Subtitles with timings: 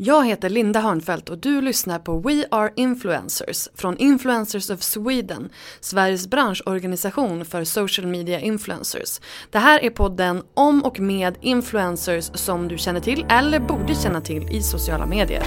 [0.00, 5.48] Jag heter Linda Hörnfeldt och du lyssnar på We Are Influencers från Influencers of Sweden,
[5.80, 9.20] Sveriges branschorganisation för social media influencers.
[9.50, 14.20] Det här är podden om och med influencers som du känner till eller borde känna
[14.20, 15.44] till i sociala medier.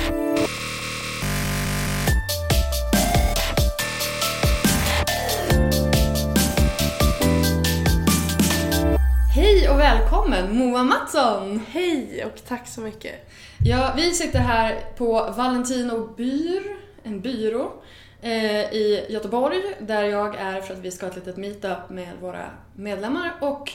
[10.31, 11.61] Välkommen Moa Mattsson!
[11.69, 13.29] Hej och tack så mycket.
[13.65, 17.71] Ja, vi sitter här på Valentino Byr, en byrå
[18.21, 22.09] eh, i Göteborg där jag är för att vi ska ha ett litet meetup med
[22.21, 23.71] våra medlemmar och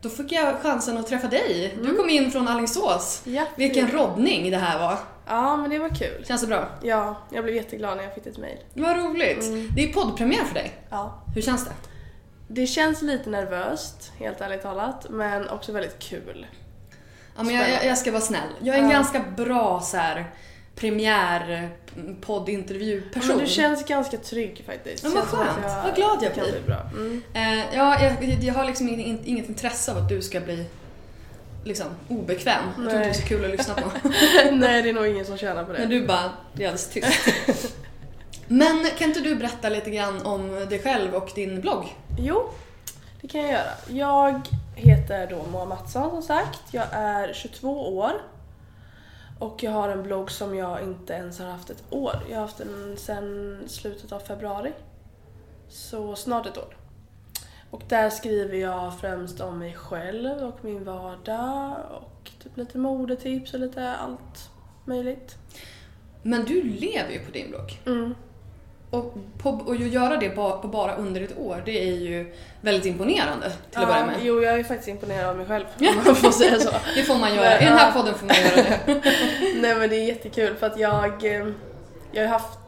[0.00, 1.74] då fick jag chansen att träffa dig.
[1.82, 3.22] Du kom in från Alingsås.
[3.24, 4.98] Ja, Vilken roddning det här var.
[5.26, 6.24] Ja, men det var kul.
[6.28, 6.68] Känns det bra?
[6.82, 8.58] Ja, jag blev jätteglad när jag fick ditt mejl.
[8.74, 9.44] Vad roligt.
[9.76, 10.72] Det är poddpremiär för dig.
[10.90, 11.22] Ja.
[11.34, 11.72] Hur känns det?
[12.48, 16.46] Det känns lite nervöst, helt ärligt talat, men också väldigt kul.
[17.36, 18.48] Ja, men jag, jag, jag ska vara snäll.
[18.62, 18.92] Jag är en Ja.
[18.92, 20.30] ganska bra så här,
[20.74, 21.70] premiär
[22.20, 23.28] poddintervjuperson.
[23.28, 25.04] Men du känns ganska trygg faktiskt.
[25.04, 25.84] Ja, att skönt.
[25.84, 26.52] Vad glad jag blir.
[26.52, 26.80] bli bra.
[26.92, 27.22] Mm.
[27.34, 30.66] Eh, ja, jag, jag har liksom inget, inget intresse av att du ska bli
[31.64, 32.62] liksom obekväm.
[32.64, 33.90] Jag tror inte det är så kul att lyssna på.
[34.52, 35.78] Nej, det är nog ingen som tjänar på det.
[35.78, 37.28] När du bara är alldeles tyst.
[38.48, 41.84] Men kan inte du berätta lite grann om dig själv och din blogg?
[42.20, 42.50] Jo,
[43.20, 43.72] det kan jag göra.
[43.88, 46.74] Jag heter då Moa Mattsson som sagt.
[46.74, 48.12] Jag är 22 år.
[49.38, 52.14] Och jag har en blogg som jag inte ens har haft ett år.
[52.28, 54.72] Jag har haft den sedan slutet av februari.
[55.68, 56.76] Så snart ett år.
[57.70, 63.54] Och där skriver jag främst om mig själv och min vardag och typ lite modetips
[63.54, 64.50] och lite allt
[64.84, 65.36] möjligt.
[66.22, 67.80] Men du lever ju på din blogg.
[67.86, 68.14] Mm.
[68.90, 72.86] Och, på, och att göra det på, bara under ett år, det är ju väldigt
[72.86, 74.16] imponerande till att börja med.
[74.22, 76.70] Jo, jag är faktiskt imponerad av mig själv om man får säga så.
[76.94, 77.60] Det får man göra.
[77.60, 77.92] I den här ja.
[77.92, 78.80] podden får man göra det.
[79.60, 81.48] Nej men det är jättekul för att jag, eh,
[82.12, 82.58] jag har haft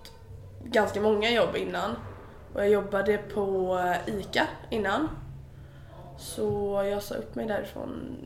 [0.64, 1.90] ganska många jobb innan.
[2.54, 5.08] Och jag jobbade på eh, ICA innan.
[6.18, 8.16] Så jag sa upp mig därifrån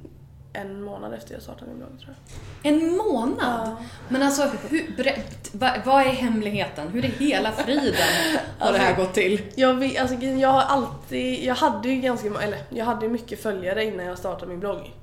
[0.55, 2.15] en månad efter jag startade min blogg tror
[2.63, 2.73] jag.
[2.73, 3.77] En månad?
[4.09, 6.89] Men alltså, hur, berätt, vad, vad är hemligheten?
[6.89, 8.09] Hur i hela friden
[8.59, 9.43] har det här gått till?
[9.55, 13.85] Jag, vet, alltså, jag har alltid, jag hade ju ganska eller jag hade mycket följare
[13.85, 14.95] innan jag startade min blogg.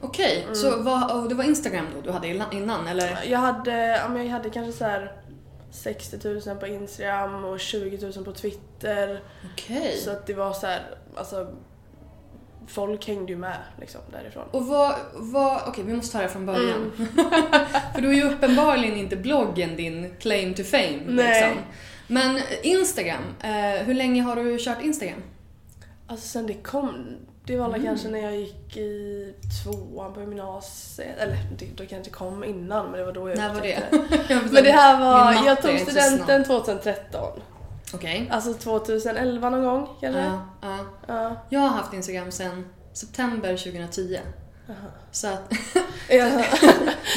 [0.00, 3.24] Okej, så vad, det var Instagram då du hade innan eller?
[3.26, 5.12] Jag hade, ja, jag hade kanske så här
[5.70, 9.22] 60 000 på Instagram och 20 000 på Twitter.
[9.52, 9.96] Okej.
[10.04, 10.80] Så att det var så här,
[11.16, 11.54] alltså
[12.70, 14.44] folk hängde ju med liksom därifrån.
[14.50, 16.92] Och vad, vad okej vi måste ta det från början.
[17.94, 21.00] För du är ju uppenbarligen inte bloggen din claim to fame.
[21.06, 21.48] Nej.
[21.48, 21.64] Liksom.
[22.06, 25.22] Men Instagram, eh, hur länge har du kört Instagram?
[26.06, 31.18] Alltså sen det kom, det var väl kanske när jag gick i tvåan på gymnasiet,
[31.18, 33.82] eller det, då kanske det kom innan men det var då jag När var det?
[34.52, 37.40] Men det här var, jag tog studenten 2013.
[37.94, 38.28] Okej.
[38.30, 40.20] Alltså 2011 någon gång kanske?
[40.20, 40.78] Ja, ja.
[41.06, 41.36] Ja.
[41.48, 44.18] Jag har haft Instagram sedan september 2010.
[45.10, 45.52] Så att,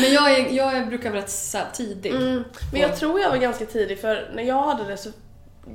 [0.01, 2.11] men jag, är, jag brukar vara rätt tidig.
[2.11, 2.43] Mm.
[2.71, 5.09] Men jag tror jag var ganska tidig för när jag hade det så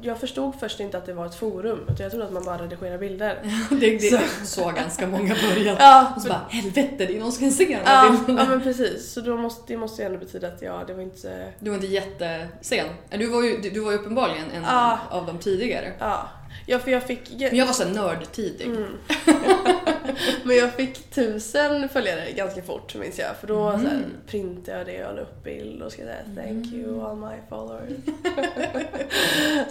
[0.02, 2.58] jag förstod först inte att det var ett forum utan jag trodde att man bara
[2.62, 3.38] redigerar bilder.
[3.70, 4.18] Det, det så.
[4.46, 5.76] så ganska många börjat.
[5.80, 8.40] Ja, Och så bara, helvete det är någon som kan se de här Ja, bilderna.
[8.42, 9.12] ja men precis.
[9.12, 11.52] Så då måste, det måste ju ändå betyda att ja, det var inte...
[11.58, 12.86] Du var inte jättesen.
[13.10, 14.98] Du var ju, du var ju uppenbarligen en Ja.
[15.10, 15.92] av de tidigare.
[15.98, 16.28] Ja,
[16.66, 17.30] ja för jag fick...
[17.38, 18.66] Men jag var så nördtidig.
[18.66, 18.92] Mm.
[20.44, 23.36] Men jag fick tusen följare ganska fort minns jag.
[23.40, 26.66] För då så här, printade jag det och la upp bild och ska säga thank
[26.72, 27.92] you all my followers.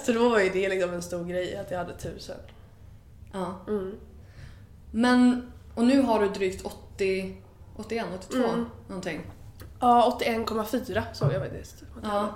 [0.07, 2.37] så då var ju det liksom en stor grej att jag hade tusen.
[3.33, 3.55] Ja.
[3.67, 3.95] Mm.
[4.91, 7.37] Men, och nu har du drygt 80,
[7.77, 8.65] 81, 82 Mm.
[8.87, 9.21] någonting.
[9.79, 11.83] Ja, 81,4 såg jag faktiskt.
[12.03, 12.29] Ja.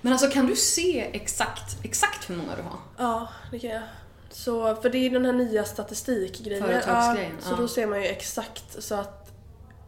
[0.00, 2.78] Men alltså kan du se exakt, exakt hur många du har?
[2.98, 3.82] Ja, det kan jag.
[4.30, 6.64] Så, för det är den här nya statistikgrejen.
[6.64, 7.56] Företagsgrejen, Ja, så ja.
[7.56, 8.82] då ser man ju exakt.
[8.82, 9.32] Så att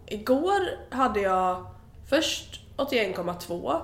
[0.06, 0.60] igår
[0.90, 1.66] hade jag
[2.08, 3.80] först 81,2.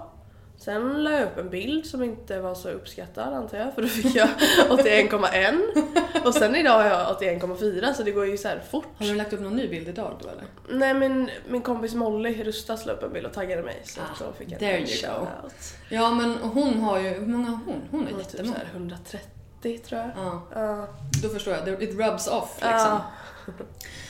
[0.64, 3.88] Sen la jag upp en bild som inte var så uppskattad antar jag, för då
[3.88, 4.28] fick jag
[4.68, 6.26] 81,1.
[6.26, 8.86] Och sen idag har jag 81,4 så det går ju så här fort.
[8.98, 10.44] Har du lagt upp någon ny bild idag då eller?
[10.68, 14.04] Nej men min kompis Molly Rustas la upp en bild och taggade mig så Ah,
[14.26, 15.74] då fick jag en shoutout.
[15.88, 17.82] Ja men hon har ju, hur många har hon?
[17.90, 18.58] Hon har Hon typ så jättemånga.
[18.58, 20.10] här 130 tror jag.
[20.16, 20.88] Ja, Ja.
[21.22, 21.82] då förstår jag.
[21.82, 22.70] It rubs off liksom.
[22.70, 23.00] Ja.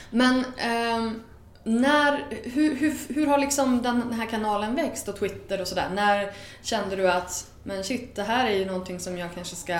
[0.09, 1.23] Men ehm,
[1.63, 5.89] när, hur, hur, hur har liksom den här kanalen växt och Twitter och sådär?
[5.93, 6.31] När
[6.61, 9.79] kände du att, men shit, det här är ju någonting som jag kanske ska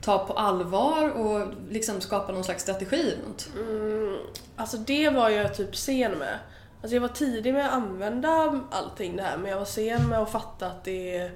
[0.00, 3.48] ta på allvar och liksom skapa någon slags strategi runt?
[3.56, 4.16] Mm,
[4.56, 6.38] alltså det var jag typ sen med.
[6.82, 10.18] Alltså jag var tidig med att använda allting det här men jag var sen med
[10.18, 11.30] att fatta att det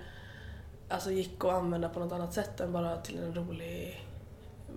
[0.88, 4.06] alltså gick att använda på något annat sätt än bara till en rolig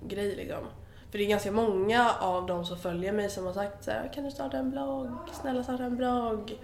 [0.08, 0.64] grej liksom.
[1.12, 4.12] För det är ganska många av de som följer mig som har sagt så här,
[4.13, 5.09] kan du starta en blogg?
[5.42, 6.59] Snälla starta en blogg.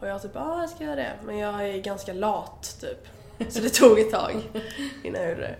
[0.00, 1.12] Och jag typ, ja jag ska göra det.
[1.24, 3.08] Men jag är ganska lat typ.
[3.52, 4.42] Så det tog ett tag
[5.04, 5.56] innan jag gjorde det.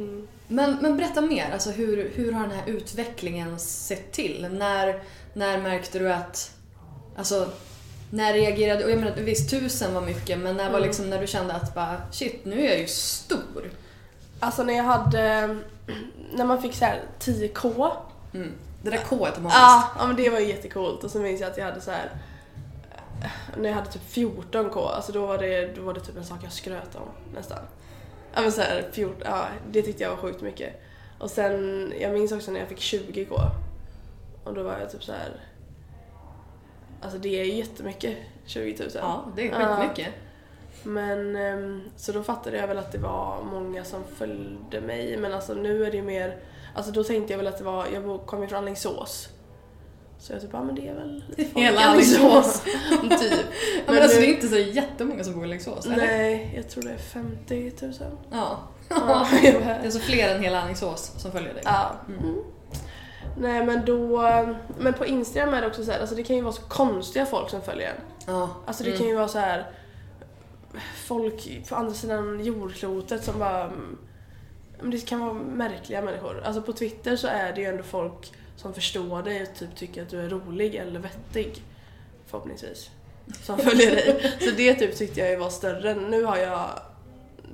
[0.00, 0.28] Mm.
[0.48, 4.48] Men, men berätta mer, alltså hur, hur har den här utvecklingen sett till?
[4.50, 5.02] När,
[5.34, 6.50] när märkte du att,
[7.16, 7.48] alltså
[8.10, 11.26] när reagerade, och jag menar visst tusen var mycket men när var liksom när du
[11.26, 13.70] kände att bara shit nu är jag ju stor?
[14.40, 15.56] Alltså när jag hade,
[16.32, 17.90] när man fick så här 10k.
[18.34, 18.52] Mm.
[18.82, 19.58] Det där K är magiskt.
[19.98, 22.10] Ja, men det var ju jättecoolt och så minns jag att jag hade så här
[23.22, 26.24] eh, när jag hade typ 14k, alltså då var det, då var det typ en
[26.24, 27.58] sak jag skröt om nästan.
[28.34, 30.82] Ja men så här, 14, ja det tyckte jag var sjukt mycket.
[31.18, 33.50] Och sen, jag minns också när jag fick 20k.
[34.44, 35.40] Och då var jag typ så här.
[37.00, 38.16] Alltså det är ju jättemycket,
[38.46, 38.90] 20 000.
[38.94, 40.10] Ja, det är Ja.
[40.86, 45.16] Men ehm, så då fattade jag väl att det var många som följde mig.
[45.16, 46.36] Men alltså nu är det ju mer,
[46.74, 49.28] alltså då tänkte jag väl att det var, jag kom ju från Alingsås.
[50.18, 52.60] Så jag typ, ja men det är väl lite Hela Alingsås.
[53.20, 53.46] typ.
[53.86, 55.96] Ja, men alltså nu- det är inte så jättemånga som bor i Alingsås, eller?
[55.96, 57.92] Nej, jag tror det är 50 000.
[58.30, 58.58] Ja.
[58.88, 61.62] Ja, det är så fler än hela Alingsås som följer dig.
[61.64, 61.92] Ja.
[62.08, 62.42] Mm.
[63.38, 64.22] Nej men då,
[64.78, 67.26] men på Instagram är det också så här, alltså det kan ju vara så konstiga
[67.26, 68.00] folk som följer en.
[68.26, 68.50] Ja.
[68.66, 69.66] Alltså det kan ju vara så här
[70.96, 73.64] folk på andra sidan jordklotet som bara...
[73.64, 73.98] mm,
[74.80, 76.42] men Det kan vara märkliga människor.
[76.44, 80.02] Alltså på Twitter så är det ju ändå folk som förstår dig och typ tycker
[80.02, 81.62] att du är rolig eller vettig.
[82.26, 82.90] Förhoppningsvis.
[83.42, 84.36] Som följer dig.
[84.40, 85.94] Så det typ tyckte jag ju var större.
[85.94, 86.70] Nu har jag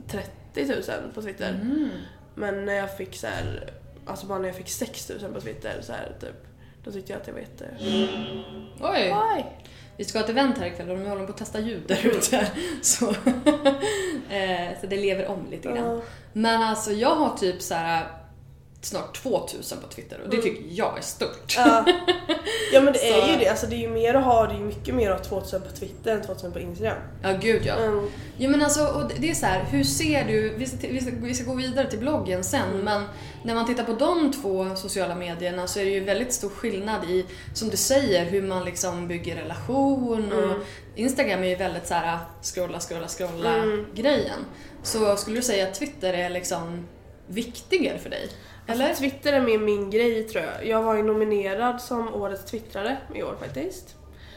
[0.08, 1.50] 30 000 på Twitter.
[1.50, 1.90] Mm.
[2.34, 3.70] Men när jag fick så här,
[4.06, 6.46] alltså bara när jag fick 6 000 på Twitter så här, typ,
[6.84, 7.76] då tyckte jag att det var jätte...
[8.80, 9.14] Oj!
[9.34, 9.46] Oj!
[10.02, 12.06] Vi ska ha ett event här ikväll och de håller på att testa ljud där
[12.06, 12.46] ute.
[12.82, 13.10] Så,
[14.30, 16.02] eh, så det lever om lite grann.
[16.32, 18.06] Men alltså jag har typ så här
[18.84, 21.54] snart 2000 på Twitter och det tycker jag är stort.
[21.56, 21.84] Ja.
[22.72, 24.58] ja men det är ju det, alltså det är ju mer att ha, det är
[24.58, 26.96] ju mycket mer att ha 2000 på Twitter än 2000 på Instagram.
[27.22, 27.74] Ja, gud ja.
[27.74, 28.08] Mm.
[28.36, 31.00] Ja men alltså, och det- det är så här, hur ser du, vi ska, vi,
[31.00, 32.84] ska, vi ska gå vidare till bloggen sen, Mm.
[32.84, 33.04] men
[33.44, 37.04] när man tittar på de två sociala medierna så är det ju väldigt stor skillnad
[37.10, 40.60] i, som du säger, hur man liksom bygger relation och Mm.
[40.96, 43.86] Instagram är ju väldigt så här scrolla, scrolla, scrolla Mm.
[43.94, 44.38] grejen.
[44.82, 46.86] Så skulle du säga att Twitter är liksom
[47.26, 48.28] viktigare för dig?
[48.66, 48.88] Eller?
[48.88, 50.66] Alltså, Twitter är mer min grej tror jag.
[50.66, 53.96] Jag var ju nominerad som årets twittrare i år faktiskt.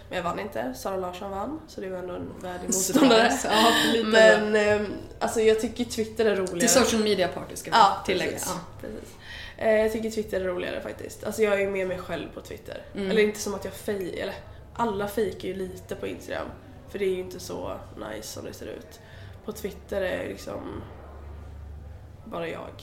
[0.09, 3.31] Men jag vann inte, Sara Larsson vann, så det var ändå en värdig motståndare.
[3.43, 3.71] Ja,
[4.05, 4.85] Men ehm,
[5.19, 6.59] alltså jag tycker Twitter är roligare.
[6.59, 8.31] Till social media party ska vi Ja, tillägga.
[8.31, 8.53] precis.
[8.53, 8.59] Ja.
[8.81, 9.15] precis.
[9.57, 11.23] Eh, jag tycker Twitter är roligare faktiskt.
[11.23, 12.81] Alltså jag är ju mer mig själv på Twitter.
[12.95, 13.11] Mm.
[13.11, 14.33] Eller inte som att jag fej eller
[14.73, 16.47] alla fejkar ju lite på Instagram.
[16.89, 18.99] För det är ju inte så nice som det ser ut.
[19.45, 20.81] På Twitter är liksom
[22.25, 22.81] bara jag.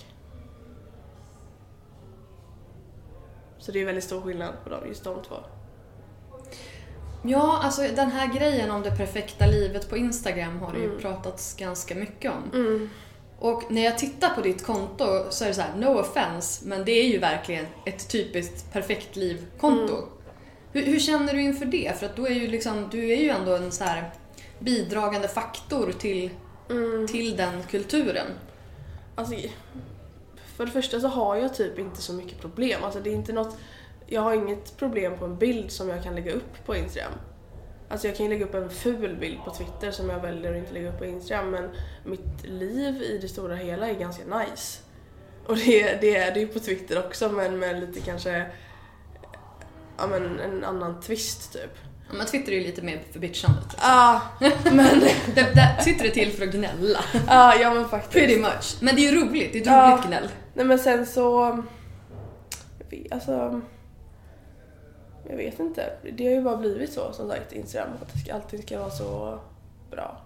[3.62, 5.36] Så det är väldigt stor skillnad på dem, just de två.
[7.24, 11.00] Ja, alltså den här grejen om det perfekta livet på Instagram har det ju Mm.
[11.00, 12.50] pratats ganska mycket om.
[12.60, 12.90] Mm.
[13.38, 16.84] Och när jag tittar på ditt konto så är det så här, no offense, men
[16.84, 19.94] det är ju verkligen ett typiskt perfekt liv-konto.
[19.96, 20.08] Mm.
[20.72, 21.98] Hur, hur känner du inför det?
[21.98, 24.10] För att du är ju liksom, du är ju ändå en så här
[24.58, 26.30] bidragande faktor till,
[26.70, 27.06] Mm.
[27.06, 28.26] till den kulturen.
[29.14, 29.34] Alltså,
[30.62, 32.84] för det första så har jag typ inte så mycket problem.
[32.84, 33.56] Alltså det är inte något...
[34.06, 37.12] jag har inget problem på en bild som jag kan lägga upp på Instagram.
[37.88, 40.58] Alltså jag kan ju lägga upp en ful bild på Twitter som jag väljer att
[40.58, 41.70] inte lägga upp på Instagram men
[42.04, 44.82] mitt liv i det stora hela är ganska nice.
[45.46, 48.46] Och det, det är det ju på Twitter också men med lite kanske
[49.98, 51.91] ja, men en annan twist typ.
[52.12, 53.62] Men Twitter är ju lite mer för bitchandet.
[53.64, 53.80] Liksom.
[53.90, 54.22] Ja,
[54.64, 55.00] men...
[55.34, 56.98] Det- det- Twitter är till för att gnälla.
[57.28, 58.12] ja, ja men faktiskt.
[58.12, 58.76] Pretty much.
[58.80, 59.92] Men det är ju roligt, det är ett Ja.
[59.92, 60.28] roligt gnäll.
[60.54, 61.52] Nej men sen så...
[62.90, 63.60] Vet, alltså...
[65.28, 65.92] Jag vet inte.
[66.16, 67.88] Det har ju bara blivit så som sagt, Instagram.
[68.32, 69.38] Att det ska, vara så
[69.90, 70.22] bra.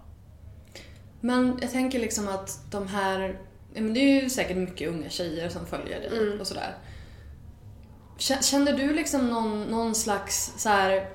[1.21, 3.38] Men jag tänker liksom att de här,
[3.75, 6.40] men det är ju säkert mycket unga tjejer som följer dig Mm.
[6.40, 6.75] och sådär.
[8.19, 11.09] Kä- Känner du liksom någon, någon slags så här.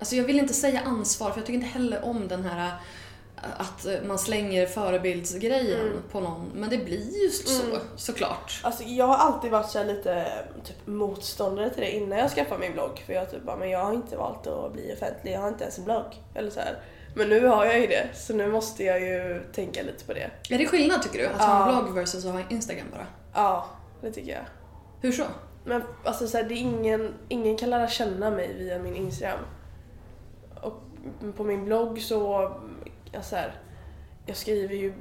[0.00, 2.66] Alltså jag vill inte säga ansvar för jag tycker inte heller om den här
[3.36, 6.02] äh, att äh, man slänger förebildsgrejen Mm.
[6.12, 6.50] på någon.
[6.54, 7.62] Men det blir just så,
[7.96, 8.60] såklart.
[8.62, 10.26] Alltså jag har alltid varit så lite
[10.64, 13.02] typ, motståndare till det innan jag skaffade min blogg.
[13.06, 15.64] För jag typ bara, men jag har inte valt att bli offentlig, jag har inte
[15.64, 16.22] ens en blogg.
[16.34, 16.78] Eller så här.
[17.14, 20.30] Men nu har jag ju det, så nu måste jag ju tänka lite på det.
[20.50, 21.26] Är det skillnad tycker du?
[21.26, 23.06] Att ha en blogg versus att ha Instagram bara?
[23.34, 23.66] Ja,
[24.00, 24.44] det tycker jag.
[25.00, 25.24] Hur så?
[25.64, 29.38] Men alltså så här, det är ingen, ingen kan lära känna mig via min Instagram.
[31.36, 32.52] På min blogg så,
[33.12, 33.54] ja, så här,
[34.26, 34.92] jag skriver ju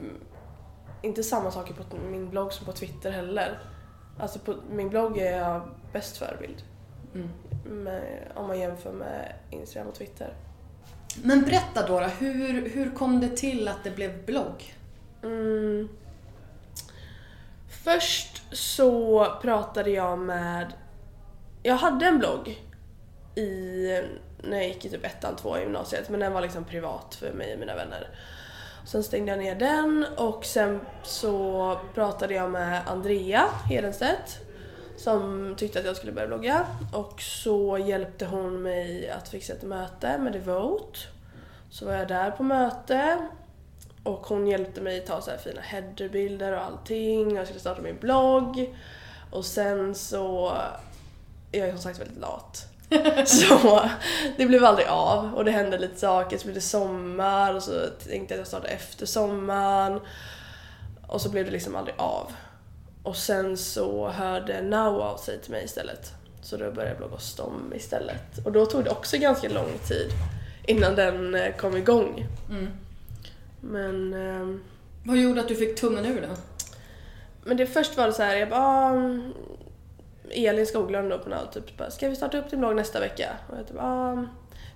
[1.01, 3.59] inte samma saker på min blogg som på Twitter heller.
[4.19, 5.61] Alltså på min blogg är jag
[5.93, 6.63] bäst förebild.
[7.15, 7.29] Mm.
[7.83, 10.33] Med, om man jämför med Instagram och Twitter.
[11.23, 14.75] Men berätta Dora, hur, hur kom det till att det blev blogg?
[15.23, 15.89] Mm.
[17.83, 20.73] Först så pratade jag med...
[21.63, 22.63] Jag hade en blogg
[23.35, 23.87] i,
[24.43, 27.31] när jag gick i typ ettan, tvåan i gymnasiet men den var liksom privat för
[27.33, 28.07] mig och mina vänner.
[28.85, 34.39] Sen stängde jag ner den och sen så pratade jag med Andrea Hedenstedt
[34.97, 39.63] som tyckte att jag skulle börja blogga och så hjälpte hon mig att fixa ett
[39.63, 40.99] möte med Devote.
[41.69, 43.27] Så var jag där på möte
[44.03, 47.35] och hon hjälpte mig ta så här fina headerbilder och allting.
[47.35, 48.75] Jag skulle starta min blogg.
[49.31, 50.57] Och sen så...
[51.51, 52.67] Jag är som sagt väldigt lat.
[53.25, 53.89] så
[54.37, 56.37] det blev aldrig av och det hände lite saker.
[56.37, 57.71] Så blev det sommar och så
[58.07, 59.99] tänkte jag att jag startade efter sommaren.
[61.07, 62.31] Och så blev det liksom aldrig av.
[63.03, 66.13] Och sen så hörde Now av sig till mig istället.
[66.41, 68.45] Så då började jag blogga hos dem istället.
[68.45, 70.11] Och då tog det också ganska lång tid
[70.67, 72.25] innan den eh, kom igång.
[72.49, 72.67] Mm.
[73.61, 74.63] Men, ehm,
[75.03, 76.35] Vad gjorde att du fick tummen ur då?
[77.43, 79.19] men det först var det så här, jag bara, ah,
[80.31, 83.29] Elin Skoglund då på Now typ bara, ska vi starta upp din blogg nästa vecka?
[83.47, 84.25] Och jag typ, ah,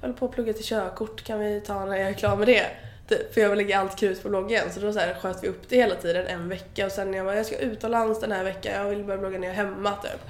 [0.01, 2.47] jag håller på att plugga till körkort, kan vi ta när jag är klar med
[2.47, 2.65] det?
[3.09, 5.47] Typ, för jag vill lägga allt krut på bloggen så då så här, sköt vi
[5.47, 8.43] upp det hela tiden en vecka och sen jag bara, jag ska utomlands den här
[8.43, 10.21] veckan, jag vill börja blogga när jag är hemma typ.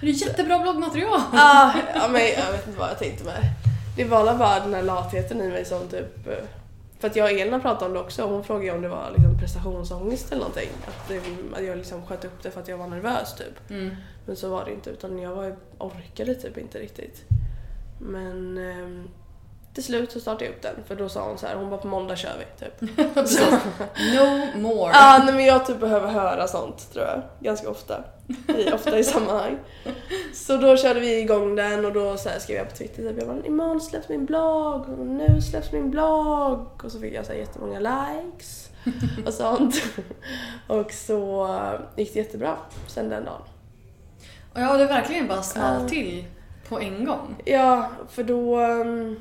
[0.00, 1.20] Det är jättebra bloggmaterial!
[1.32, 3.42] Ah, ja, men jag vet inte vad jag tänkte med.
[3.96, 6.28] Det var bara den här latheten i mig som typ...
[7.02, 8.88] För att jag och Elin har pratat om det också hon frågade ju om det
[8.88, 10.68] var liksom prestationsångest eller någonting.
[10.86, 11.22] Att, det,
[11.56, 13.70] att jag liksom sköt upp det för att jag var nervös typ.
[13.70, 13.96] Mm.
[14.26, 17.24] Men så var det inte utan jag var, orkade typ inte riktigt.
[17.98, 19.08] Men ehm,
[19.74, 21.80] till slut så startade jag upp den för då sa hon så här, hon bara
[21.80, 22.80] på måndag kör vi typ.
[24.14, 24.90] No more.
[24.92, 27.22] Ja, nej, men jag typ behöver höra sånt tror jag.
[27.40, 28.04] Ganska ofta.
[28.58, 29.58] I, ofta i sammanhang.
[30.34, 33.18] Så då körde vi igång den och då så här skrev jag på Twitter typ,
[33.18, 36.84] jag bara imorgon släpps min blogg och nu släpps min blogg.
[36.84, 38.70] Och så fick jag så här jättemånga likes
[39.26, 39.82] och sånt.
[40.66, 41.48] Och så
[41.96, 43.42] gick det jättebra sen den dagen.
[44.54, 46.24] Och ja, det verkligen bara small till
[46.68, 47.36] på en gång.
[47.44, 48.60] Ja, för då...
[48.60, 49.16] um,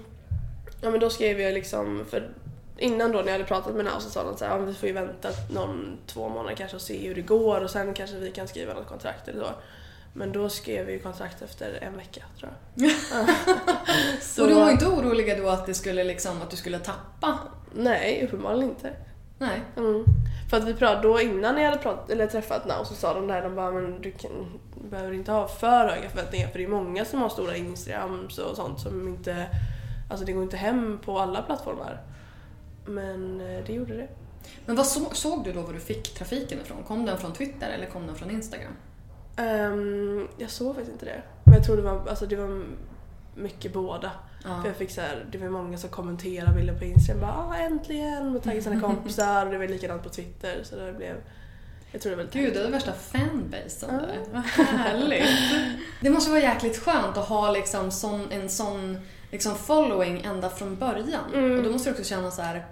[0.82, 2.30] Ja men då skrev jag liksom, för
[2.78, 4.88] innan då när jag hade pratat med Now så sa de så här, vi får
[4.88, 8.32] ju vänta någon, två månader kanske och se hur det går och sen kanske vi
[8.32, 9.50] kan skriva något kontrakt eller så.
[10.14, 12.92] Men då skrev vi ju kontrakt efter en vecka tror jag.
[13.12, 13.28] Ja.
[14.22, 17.38] så, Och du var inte oroliga då att det skulle liksom, att du skulle tappa?
[17.74, 18.94] Nej, uppenbarligen inte.
[19.38, 19.62] Nej.
[19.78, 20.06] Mm.
[20.50, 23.28] För att vi pratade då innan jag hade pratat, eller träffat Now så sa de
[23.28, 24.60] där, de bara men du kan,
[24.92, 28.56] behöver inte ha för höga förväntningar för det är många som har stora Instagrams och
[28.56, 29.48] sånt som inte,
[30.12, 32.02] alltså det går inte hem på alla plattformar.
[32.86, 34.08] Men eh, det gjorde det.
[34.66, 36.84] Men vad så, såg du då var du fick trafiken ifrån?
[36.88, 38.74] Kom den från Twitter eller kom den från Instagram?
[39.38, 41.22] Ehm, jag såg faktiskt inte det.
[41.44, 42.64] Men jag tror det var, alltså det var
[43.36, 44.12] mycket båda.
[44.44, 44.62] Ja.
[44.62, 47.56] För jag fick så här, det var många som kommenterade bilder på Instagram bara ah,
[47.56, 51.16] äntligen med tagga sina kompisar och det var likadant på Twitter så det blev
[51.92, 54.08] jag tror det var Gud, det är värsta fanbasen Ja.
[54.08, 54.20] där.
[54.32, 55.26] Vad härligt.
[56.02, 58.98] Det måste vara jäkligt skönt att ha liksom sån, en sån
[59.32, 61.34] liksom following ända från början.
[61.34, 61.58] Mm.
[61.58, 62.66] Och då måste du också känna så här,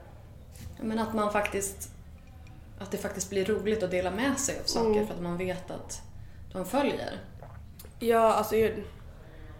[0.81, 1.89] men att man faktiskt
[2.79, 5.07] att det faktiskt blir roligt att dela med sig av saker Mm.
[5.07, 6.01] för att man vet att
[6.53, 7.19] de följer.
[7.99, 8.71] Ja, alltså jag,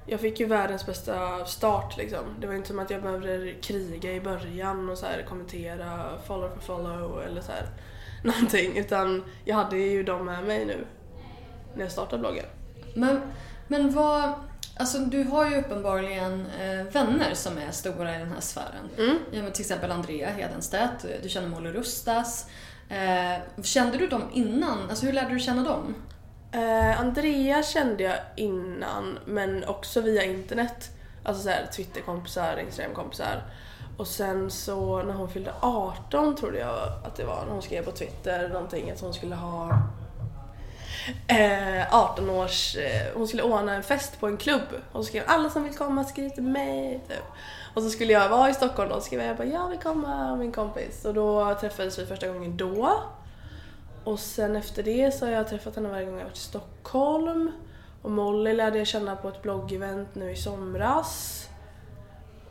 [0.05, 2.25] jag fick ju världens bästa start liksom.
[2.41, 6.49] Det var inte som att jag behövde kriga i början och så här, kommentera follow
[6.49, 7.65] for follow eller så här,
[8.23, 8.77] någonting.
[8.77, 10.85] Utan jag hade ju dem med mig nu
[11.75, 12.45] när jag startade bloggen.
[12.95, 13.21] Men,
[13.67, 14.33] men vad...
[14.79, 18.89] Alltså du har ju uppenbarligen eh, vänner som är stora i den här sfären.
[18.97, 19.17] Mm.
[19.31, 22.45] Ja, men till exempel Andrea Hedenstedt, du känner Molly Rustas.
[22.89, 24.89] Eh, kände du dem innan?
[24.89, 25.95] Alltså hur lärde du känna dem?
[26.51, 30.89] Eh, Andrea kände jag innan men också via internet.
[31.23, 33.43] Alltså såhär Twitterkompisar, Instagramkompisar.
[33.97, 37.85] Och sen så när hon fyllde 18 trodde jag att det var när hon skrev
[37.85, 39.81] på Twitter någonting att hon skulle ha
[41.27, 44.67] eh, 18 års, eh, hon skulle ordna en fest på en klubb.
[44.91, 47.01] Och så skrev alla som vill komma skriv till mig.
[47.07, 47.23] Typ.
[47.73, 50.35] Och så skulle jag vara i Stockholm då och skrev jag bara jag vill komma
[50.35, 51.05] min kompis.
[51.05, 53.03] Och då träffades vi första gången då.
[54.03, 57.51] Och sen efter det så har jag träffat henne varje gång jag varit i Stockholm.
[58.01, 61.45] Och Molly lärde jag känna på ett bloggevent nu i somras.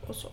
[0.07, 0.27] Och så.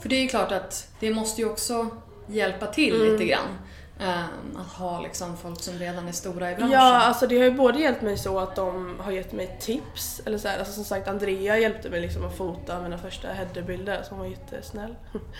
[0.00, 1.86] För det är ju klart att det måste ju också
[2.26, 3.12] hjälpa till Mm.
[3.12, 3.58] lite grann.
[4.00, 6.72] Ehm, att ha liksom folk som redan är stora i branschen.
[6.72, 10.20] Ja, alltså det har ju både hjälpt mig så att de har gett mig tips,
[10.24, 14.02] eller så här, alltså som sagt Andrea hjälpte mig liksom att fota mina första headerbilder
[14.02, 14.94] som var jättesnäll.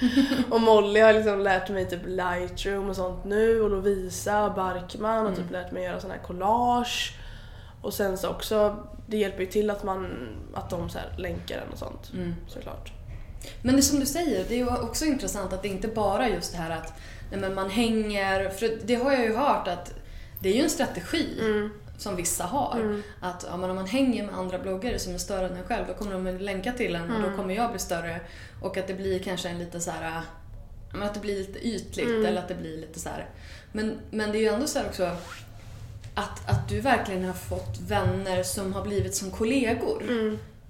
[0.50, 5.34] och Molly har liksom lärt mig typ Lightroom och sånt nu och Lovisa Barkman har
[5.34, 7.16] typ lärt mig göra sån här collage.
[7.82, 11.56] Och sen så också, det hjälper ju till att man, att de så här länkar
[11.56, 12.12] den och sånt
[12.48, 12.92] såklart.
[13.62, 16.30] Men det som du säger, det är ju också intressant att det inte bara är
[16.34, 16.92] just det här att
[17.30, 19.94] nej men man hänger, för det har jag ju hört att
[20.40, 21.26] det är ju en strategi
[21.98, 23.02] som vissa har.
[23.20, 25.84] Att ja, men om man hänger med andra bloggare som är större än en själv,
[25.88, 28.20] då kommer de länka till en och då kommer jag bli större.
[28.62, 30.22] Och att det blir kanske en lite så här,
[31.02, 33.28] att det blir lite ytligt eller att det blir lite så här.
[33.72, 35.04] Men, men det är ju ändå så här också
[36.14, 40.02] att, att du verkligen har fått vänner som har blivit som kollegor.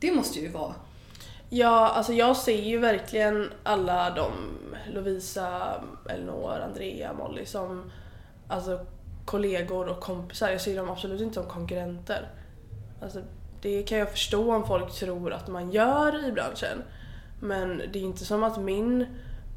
[0.01, 0.75] Det måste ju vara
[1.53, 4.33] Ja, alltså jag ser ju verkligen alla de,
[4.93, 5.75] Lovisa,
[6.09, 7.91] Elinor, Andrea, Molly som
[8.49, 8.87] alltså,
[9.25, 10.51] kollegor och kompisar.
[10.51, 12.29] Jag ser dem absolut inte som konkurrenter.
[13.03, 13.23] Alltså,
[13.61, 16.83] det kan jag förstå om folk tror att man gör i branschen.
[17.41, 19.07] Men det är inte som att min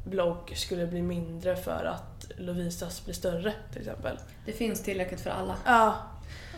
[0.04, 4.18] blogg skulle bli mindre för att Lovisas blir större till exempel.
[4.46, 5.56] Det finns tillräckligt för alla.
[5.66, 5.94] Ja,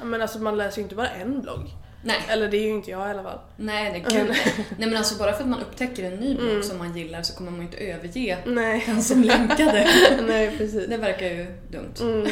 [0.02, 1.70] men alltså man läser ju inte bara en blogg.
[2.02, 2.16] Nej.
[2.28, 3.38] Eller det är ju inte jag i alla fall.
[3.56, 4.66] Nej, det är gud nej.
[4.78, 4.88] nej.
[4.88, 7.50] men alltså bara för att man upptäcker en ny blogg som man gillar så kommer
[7.50, 8.82] man ju inte överge Nej.
[8.86, 9.88] den som länkade.
[10.26, 10.86] Nej, precis.
[10.88, 11.94] Det verkar ju dumt.
[12.00, 12.28] Mm.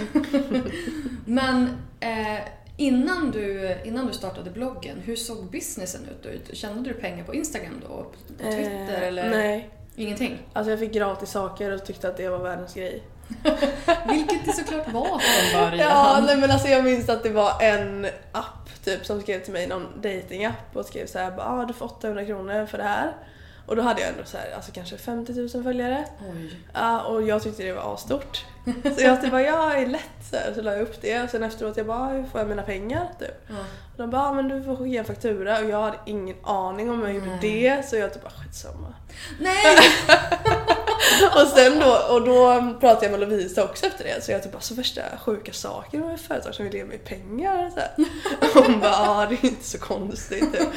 [1.25, 1.69] Men
[2.01, 2.41] eh,
[2.77, 6.57] innan, du, innan du startade bloggen, hur såg businessen ut?
[6.57, 7.89] Tjänade du pengar på Instagram då?
[7.89, 9.31] På Twitter Eh, eller?
[9.31, 9.71] Nej.
[9.97, 10.39] Ingenting?
[10.53, 13.03] Alltså jag fick gratis saker och tyckte att det var världens grej.
[14.09, 15.89] Vilket det såklart var från början.
[15.89, 19.53] Ja, nej men alltså jag minns att det var en app typ som skrev till
[19.53, 22.85] mig, någon datingapp och skrev så här, bara, ah, du får 800 kronor för det
[22.85, 23.13] här.
[23.67, 26.05] Och då hade jag ändå så här, alltså kanske 50 000 följare.
[26.33, 26.59] Oj.
[26.73, 28.45] Ja, och jag tyckte det var asstort.
[28.97, 30.53] Så jag typ bara, ja det är lätt så, här.
[30.55, 33.09] så la jag upp det och sen efteråt jag bara, hur får jag mina pengar?
[33.19, 33.47] Typ.
[33.49, 33.55] Ja.
[33.93, 36.91] Och de bara, ah, men du får skicka en faktura och jag hade ingen aning
[36.91, 38.95] om jag gjorde det så jag typ bara skitsamma.
[39.41, 39.77] Nej!
[41.43, 44.53] Och sen då, och då pratade jag med Lovisa också efter det så jag typ
[44.53, 47.95] bara så värsta sjuka saker med företag som vill ge mig pengar så här.
[48.63, 50.53] Hon bara ah, det är inte så konstigt.
[50.53, 50.69] Typ.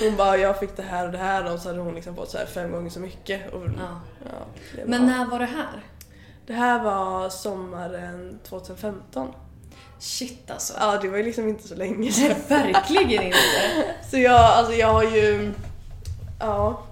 [0.00, 2.30] Hon bara jag fick det här och det här och så hade hon liksom fått
[2.30, 3.52] så här fem gånger så mycket.
[3.52, 4.00] Och, Ja.
[4.24, 4.46] ja,
[4.86, 5.84] Men när var det här?
[6.46, 9.32] det här var sommaren 2015.
[9.98, 10.74] Shit alltså.
[10.80, 12.36] Ja det var ju liksom inte så länge sedan.
[12.48, 13.38] Verkligen inte.
[14.10, 15.52] Så jag, alltså jag har ju,
[16.40, 16.82] ja,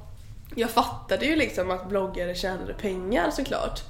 [0.55, 3.83] jag fattade ju liksom att bloggare tjänade pengar såklart.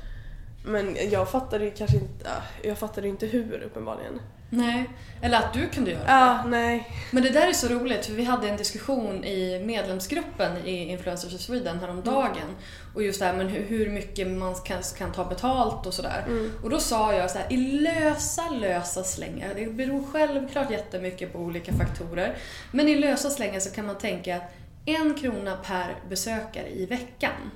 [0.65, 4.21] Men jag fattade ju kanske inte, ja, jag fattade inte hur uppenbarligen.
[4.55, 4.91] Nej,
[5.23, 6.11] eller att du kunde göra det.
[6.11, 6.91] Ja, nej.
[7.11, 11.35] Men det där är så roligt för vi hade en diskussion i medlemsgruppen i Influencers
[11.35, 12.57] of Sweden häromdagen.
[12.95, 16.25] Och just det här men hur, mycket man kan, kan ta betalt och sådär.
[16.63, 21.39] Och då sa jag så här, i lösa, lösa slängar, det beror självklart jättemycket på
[21.39, 22.37] olika faktorer.
[22.71, 24.43] Men i lösa slängar så kan man tänka att
[24.87, 27.51] en krona per besökare i veckan.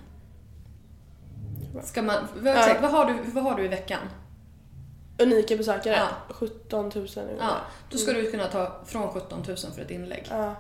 [1.85, 4.01] Ska man, vad, exakt, vad, har du, vad har du i veckan?
[5.19, 6.35] Unika besökare, Ja.
[6.35, 7.37] 17 000 ungefär.
[7.39, 7.57] Ja,
[7.91, 10.27] då ska du kunna ta från 17 000 för ett inlägg.
[10.31, 10.55] Ja.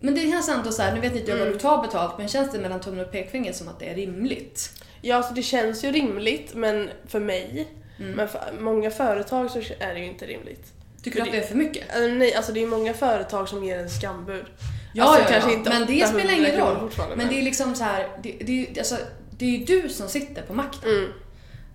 [0.00, 2.28] Men det känns ändå så här, nu vet inte jag vad du tar betalt, men
[2.28, 4.84] känns det mellan tummen och pekfinger som att det är rimligt?
[5.00, 7.68] Ja, alltså det känns ju rimligt men för mig.
[8.16, 10.72] Men för många företag så är det ju inte rimligt.
[11.04, 11.90] Tycker du att det är för mycket?
[11.90, 14.46] Alltså, nej, alltså det är många företag som ger en skambud.
[14.94, 15.56] Ja, alltså, ja, kanske ja.
[15.56, 16.90] inte men det 800 spelar ingen roll.
[17.16, 18.96] Men det är liksom så här, det, det, alltså,
[19.30, 20.90] det är ju du som sitter på makten.
[20.90, 21.10] Mm.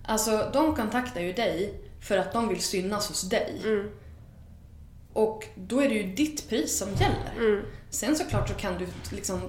[0.04, 3.60] Alltså, de kontaktar ju dig för att de vill synas hos dig.
[3.64, 3.90] Mm.
[5.12, 7.62] Och då är det ju ditt pris som gäller.
[7.90, 9.40] Sen såklart så kan du liksom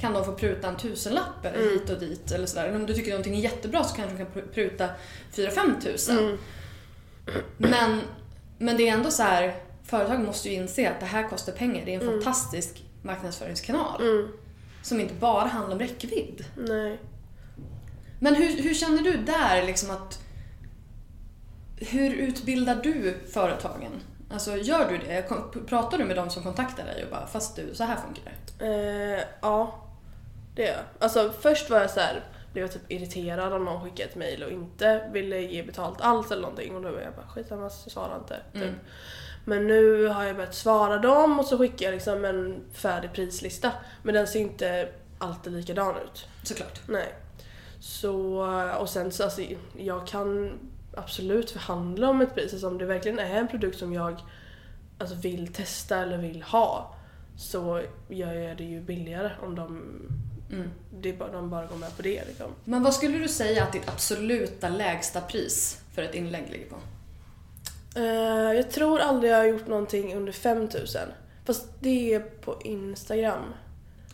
[0.00, 2.74] kan de få pruta en tusenlapp eller hit och dit eller sådär.
[2.74, 4.88] Om du tycker någonting är jättebra så kanske du kan pr- pruta
[5.34, 6.38] 4-5 tusen.
[7.56, 8.00] Men,
[8.60, 11.84] men det är ändå så här, företag måste ju inse att det här kostar pengar.
[11.84, 14.02] Det är en fantastisk marknadsföringskanal.
[14.82, 16.44] Som inte bara handlar om räckvidd.
[16.56, 16.98] Nej.
[18.20, 20.18] Men hur, hur känner du där liksom att...
[21.76, 24.02] Hur utbildar du företagen?
[24.32, 25.22] Alltså gör du det?
[25.66, 28.66] Pratar du med de som kontaktar dig och bara fast du, så här funkar det?
[28.66, 29.84] Eh, ja,
[30.54, 30.84] det gör jag.
[30.98, 34.42] Alltså först var jag så här, blev jag typ irriterad om någon skickade ett mail
[34.42, 37.72] och inte ville ge betalt alls eller någonting och då var jag bara skitsamma, jag
[37.72, 38.40] svarar inte.
[38.52, 38.74] Typ.
[39.44, 43.72] Men nu har jag börjat svara dem och så skickar jag liksom en färdig prislista.
[44.02, 46.26] Men den ser inte alltid likadan ut.
[46.42, 46.80] Såklart.
[46.88, 47.14] Nej.
[47.80, 48.44] Så,
[48.80, 49.42] och sen så alltså,
[49.76, 50.58] jag kan
[50.96, 52.52] absolut förhandla om ett pris.
[52.52, 54.20] Alltså, om det verkligen är en produkt som jag
[54.98, 56.94] alltså, vill testa eller vill ha
[57.36, 59.82] så gör jag det ju billigare om de,
[61.00, 62.24] det är bara, de bara går med på det.
[62.26, 62.50] Liksom.
[62.64, 66.76] Men vad skulle du säga att ditt absoluta lägsta pris för ett inlägg ligger på?
[67.96, 71.00] Eh, jag tror aldrig jag har gjort någonting under 5000.
[71.44, 73.44] Fast det är på Instagram.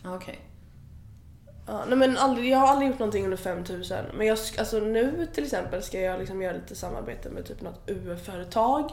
[0.03, 0.39] Ja, Okej.
[1.67, 3.97] Ja, nej men aldrig, jag har aldrig gjort någonting under 5000.
[4.13, 7.89] Men jag, alltså nu till exempel ska jag liksom göra lite samarbete med typ något
[7.89, 8.91] UF-företag.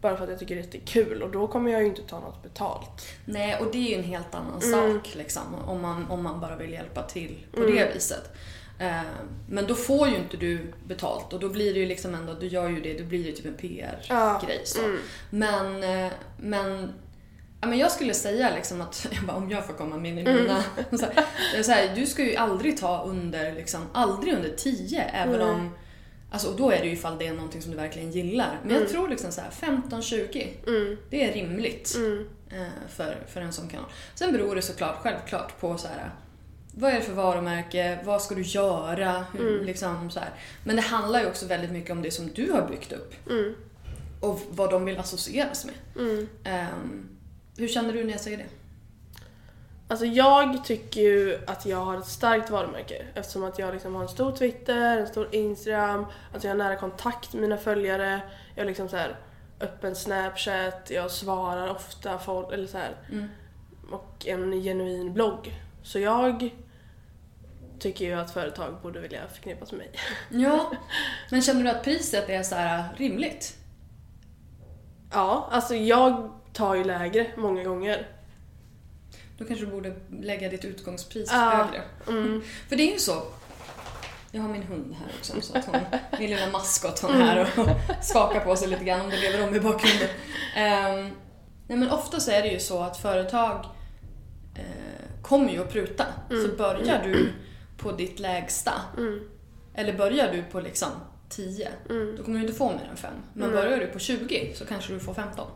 [0.00, 2.20] Bara för att jag tycker det är kul och då kommer jag ju inte ta
[2.20, 3.06] något betalt.
[3.24, 4.72] Nej, och det är ju en helt annan Mm.
[5.00, 8.32] sak liksom, om man, om man bara vill hjälpa till på det viset.
[8.78, 9.00] Eh,
[9.48, 12.46] men då får ju inte du betalt och då blir det ju liksom ändå, du
[12.46, 14.60] gör ju det, då blir det typ en PR-grej.
[14.64, 14.80] så.
[15.30, 16.92] Men, eh, men,
[17.60, 20.14] ja, men jag skulle säga liksom att, jag bara, om jag får komma med i
[20.24, 20.62] mina...
[20.90, 25.40] Så här, så här, du ska ju aldrig ta under, liksom, aldrig under 10 även
[25.40, 25.70] om
[26.30, 28.60] Alltså, och då är det ju ifall det är någonting som du verkligen gillar.
[28.64, 30.48] Men jag tror liksom så här 15-20,
[31.10, 31.96] det är rimligt
[32.50, 33.86] eh, för, för en sån kanal.
[34.14, 36.10] Sen beror det såklart självklart på så här,
[36.74, 40.30] vad är det för varumärke, vad ska du göra, hur, liksom så här.
[40.64, 43.14] Men det handlar ju också väldigt mycket om det som du har byggt upp.
[44.20, 45.74] Och vad de vill associeras med.
[46.44, 47.08] Ehm,
[47.56, 48.46] hur känner du när jag säger det?
[49.88, 54.02] Alltså jag tycker ju att jag har ett starkt varumärke eftersom att jag liksom har
[54.02, 58.20] en stor Twitter, en stor Instagram, att jag har nära kontakt med mina följare,
[58.54, 59.16] jag har liksom så här
[59.60, 62.96] öppen Snapchat, jag svarar ofta folk, eller så här.
[63.90, 65.52] Och en genuin blogg.
[65.82, 66.50] Så jag
[67.78, 69.90] tycker ju att företag borde vilja förknippas med mig.
[70.42, 70.72] Ja,
[71.30, 73.56] men känner du att priset är så här rimligt?
[75.12, 78.06] Ja, alltså jag tar ju lägre många gånger.
[79.38, 81.82] Då kanske du borde lägga ditt utgångspris Ja, högre.
[82.68, 83.22] För det är ju så.
[84.32, 85.80] Jag har min hund här också, så att hon,
[86.18, 89.48] min lilla maskot, hon är här och skakar på sig lite grann om det lever
[89.48, 90.08] om i bakgrunden.
[90.56, 91.10] Ehm,
[91.68, 93.64] nej men ofta så är det ju så att företag
[94.54, 96.06] eh, kommer ju att pruta.
[96.28, 97.32] Så börjar du
[97.76, 98.72] på ditt lägsta,
[99.74, 100.88] eller börjar du på liksom
[101.28, 101.68] 10,
[102.16, 103.10] då kommer du inte få mer än 5.
[103.32, 105.46] Men börjar du på 20 så kanske du får 15.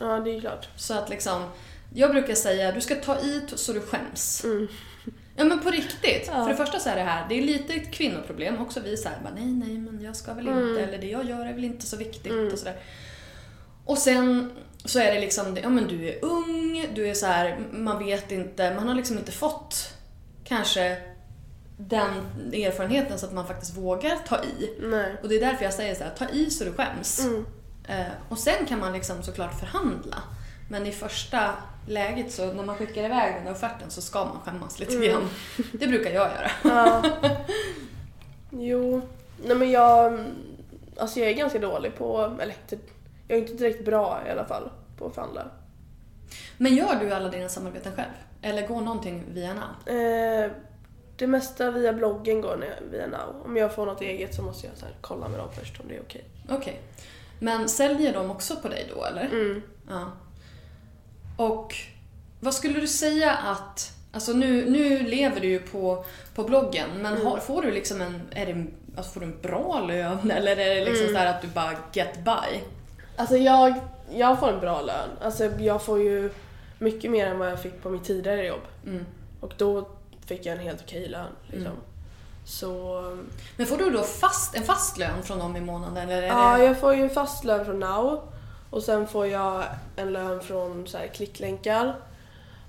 [0.00, 0.68] Ja, det är klart.
[0.76, 1.42] Så att liksom,
[1.94, 4.44] jag brukar säga du ska ta i så du skäms.
[5.36, 6.26] Ja men på riktigt.
[6.26, 8.62] För det första så är det här, det är lite ett kvinnoproblem.
[8.62, 11.46] Också vi här, bara, nej nej men jag ska väl inte, eller det jag gör
[11.46, 12.76] är väl inte så viktigt och sådär.
[13.84, 14.52] Och sen
[14.84, 18.32] så är det liksom, ja men du är ung, du är så här, man vet
[18.32, 19.94] inte, man har liksom inte fått
[20.44, 20.96] kanske
[21.76, 22.10] den
[22.52, 24.70] erfarenheten så att man faktiskt vågar ta i.
[24.80, 25.16] Nej.
[25.22, 27.26] Och det är därför jag säger så här, ta i så du skäms.
[27.88, 30.22] Eh, och sen kan man liksom såklart förhandla.
[30.72, 31.54] Men i första
[31.86, 35.28] läget så när man skickar iväg den där offerten så ska man skämmas lite grann.
[35.72, 36.50] Det brukar jag göra.
[36.64, 37.02] Ja.
[38.50, 39.02] Jo.
[39.44, 40.24] Nej men jag...
[40.96, 42.36] Alltså jag är ganska dålig på...
[42.40, 42.54] Eller
[43.28, 45.46] jag är inte direkt bra i alla fall på att förhandla.
[46.56, 48.12] Men gör du alla dina samarbeten själv?
[48.42, 49.96] Eller går någonting via Now?
[49.96, 50.50] Eh,
[51.16, 53.42] det mesta via bloggen går via Now.
[53.44, 55.88] Om jag får något eget så måste jag så här kolla med dem först om
[55.88, 56.24] det är okej.
[56.50, 56.80] Okej.
[57.38, 59.28] Men säljer de också på dig då eller?
[59.88, 60.12] Ja.
[61.36, 61.74] Och
[62.40, 67.26] vad skulle du säga att, alltså nu, nu lever du ju på, på bloggen, men
[67.26, 68.66] har, får du liksom en, är det,
[68.96, 71.72] alltså får du en bra lön eller är det liksom så här att du bara
[71.92, 72.60] get by?
[73.16, 73.74] Alltså jag,
[74.10, 75.08] jag får en bra lön.
[75.20, 76.30] Alltså jag får ju
[76.78, 78.62] mycket mer än vad jag fick på mitt tidigare jobb.
[79.40, 79.88] Och då
[80.26, 81.32] fick jag en helt okej lön.
[81.46, 81.72] Liksom.
[82.44, 83.02] Så
[83.56, 86.56] Men får du då fast, en fast lön från dem i månaden eller är ja,
[86.56, 86.64] det...
[86.64, 88.31] jag får ju en fast lön från Now.
[88.72, 89.64] Och sen får jag
[89.96, 91.96] en lön från så här, klicklänkar.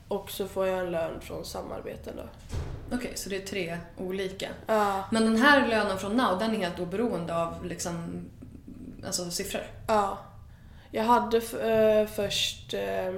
[0.08, 2.24] Och så får jag en lön från samarbeten då.
[2.96, 4.50] Okej, så det är tre olika.
[4.68, 8.26] Ja, Men den här lönen från Now, den är helt oberoende av liksom,
[9.06, 9.62] alltså siffror?
[9.88, 10.18] ja.
[10.92, 13.14] Jag hade eh, först eh,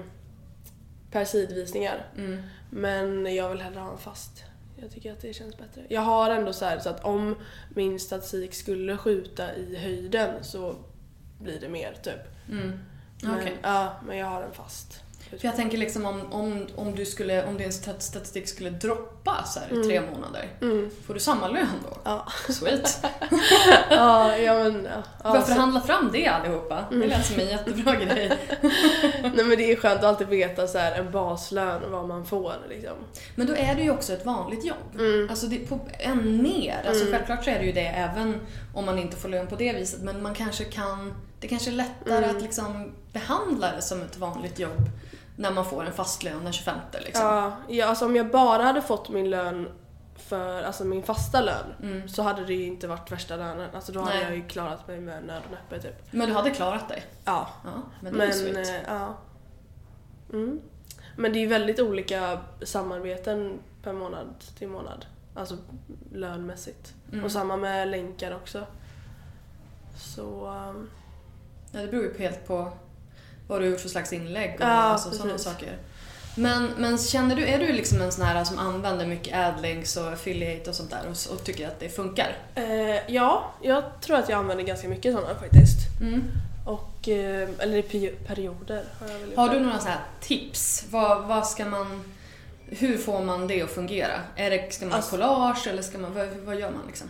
[1.12, 2.06] per sidvisningar.
[2.18, 2.42] Mm.
[2.70, 4.44] Men jag vill hellre ha en fast.
[4.82, 5.86] Jag tycker att det känns bättre.
[5.90, 7.36] Jag har ändå så här så att om
[7.70, 10.76] min statistik skulle skjuta i höjden så
[11.40, 12.35] blir det mer typ.
[12.52, 12.80] Mm.
[13.22, 13.58] Men, Okej.
[13.62, 15.02] ja, men jag har en fast.
[15.30, 19.44] För jag tänker liksom om, om, om, du skulle, om din stat- statistik skulle droppa
[19.44, 20.50] så här i tre månader,
[21.08, 21.90] får du samma lön då?
[21.90, 22.00] Mm.
[22.04, 22.28] Ja.
[22.54, 23.06] Sweet.
[23.90, 25.04] ja, ja men ja.
[25.24, 26.86] Ja så, förhandlat fram det allihopa.
[26.92, 27.00] Mm.
[27.00, 28.32] Det lät som en jättebra grej.
[29.22, 32.26] nej men det är skönt att alltid veta så här en baslön och vad man
[32.26, 32.96] får liksom.
[33.36, 34.96] Men då är det ju också ett vanligt jobb.
[35.00, 35.30] Mm.
[35.30, 36.86] Alltså det, på, än mer.
[36.88, 38.42] Alltså självklart så är det ju det även
[38.74, 40.02] om man inte får lön på det viset.
[40.02, 41.14] Men man kanske kan,
[41.46, 42.36] det kanske är lättare Mm.
[42.36, 44.90] att liksom behandla det som ett vanligt jobb
[45.36, 47.26] när man får en fast lön den 25 liksom.
[47.26, 49.70] Ja, ja, alltså om jag bara hade fått min lön
[50.16, 53.70] för, alltså min fasta lön så hade det ju inte varit värsta lönen.
[53.76, 54.24] Alltså då hade Nej.
[54.24, 56.14] jag ju klarat mig med nöd och näppe typ.
[56.14, 57.06] Men du hade klarat dig.
[57.26, 57.50] Ja.
[57.64, 59.18] Ja, men det är ju Men, eh, ja.
[60.34, 60.62] Mm.
[61.16, 64.28] Men det är ju väldigt olika samarbeten per månad
[64.58, 65.06] till månad.
[65.36, 65.58] Alltså
[66.12, 66.94] lönmässigt.
[67.12, 67.26] Mm.
[67.26, 68.66] Och samma med länkar också.
[69.98, 70.48] Så...
[70.48, 70.90] um,
[71.76, 72.72] Ja, det beror ju helt på
[73.48, 75.78] vad du har gjort för slags inlägg och Ja, alltså, sådana saker.
[76.38, 80.08] Men, men känner du, är du liksom en sån här som använder mycket adlinks och
[80.14, 82.38] affiliate och sånt där och, och tycker att det funkar?
[82.56, 85.78] eh, ja, jag tror att jag använder ganska mycket sådana faktiskt.
[86.02, 86.24] Mm.
[86.66, 90.86] Och, eh, eller i peri- perioder har jag väl Har du några så här tips?
[90.90, 92.04] Vad, vad ska man...
[92.68, 94.22] Hur får man det att fungera?
[94.36, 97.10] Är det, ska man ha Alltså- collage eller ska man, vad, vad gör man liksom?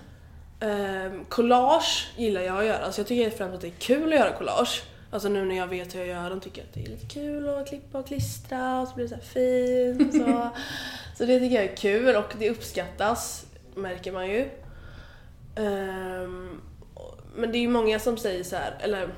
[0.65, 2.85] Ehm, collage gillar jag att göra.
[2.85, 4.83] Alltså jag tycker främst att det är kul att göra collage.
[5.11, 7.05] Alltså nu när jag vet hur jag gör dem tycker jag att det är lite
[7.05, 10.13] kul att klippa och klistra och så blir det så här fint.
[10.13, 10.49] Så,
[11.17, 14.49] så det tycker jag är kul och det uppskattas, märker man ju.
[16.93, 19.09] Och- men det är ju många som säger så här, eller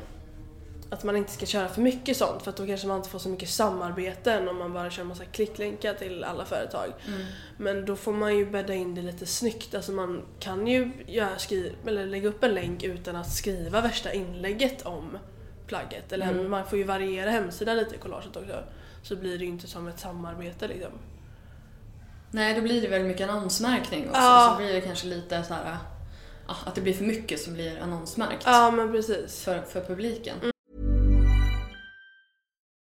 [0.90, 3.30] att man inte ska köra för mycket sånt för då kanske man inte får så
[3.30, 6.94] mycket samarbeten om man bara kör massa klicklänkar till alla företag.
[7.58, 9.76] Men då får man ju bädda in det lite snyggt.
[9.76, 14.14] Alltså man kan ju göra, skri- eller lägga upp en länk utan att skriva värsta
[14.14, 15.18] inlägget om
[15.68, 16.12] plagget.
[16.12, 18.64] Eller man får ju variera hemsidan lite i collaget också.
[19.04, 20.92] Så blir det ju inte som ett samarbete liksom.
[22.32, 24.22] Nej, då blir det väldigt mycket annonsmärkning också.
[24.22, 24.50] Ja.
[24.52, 25.78] Så blir det kanske lite så här...
[26.48, 29.44] ja, Att det blir för mycket som blir annonsmärkt Ja men precis.
[29.44, 30.36] för, för publiken.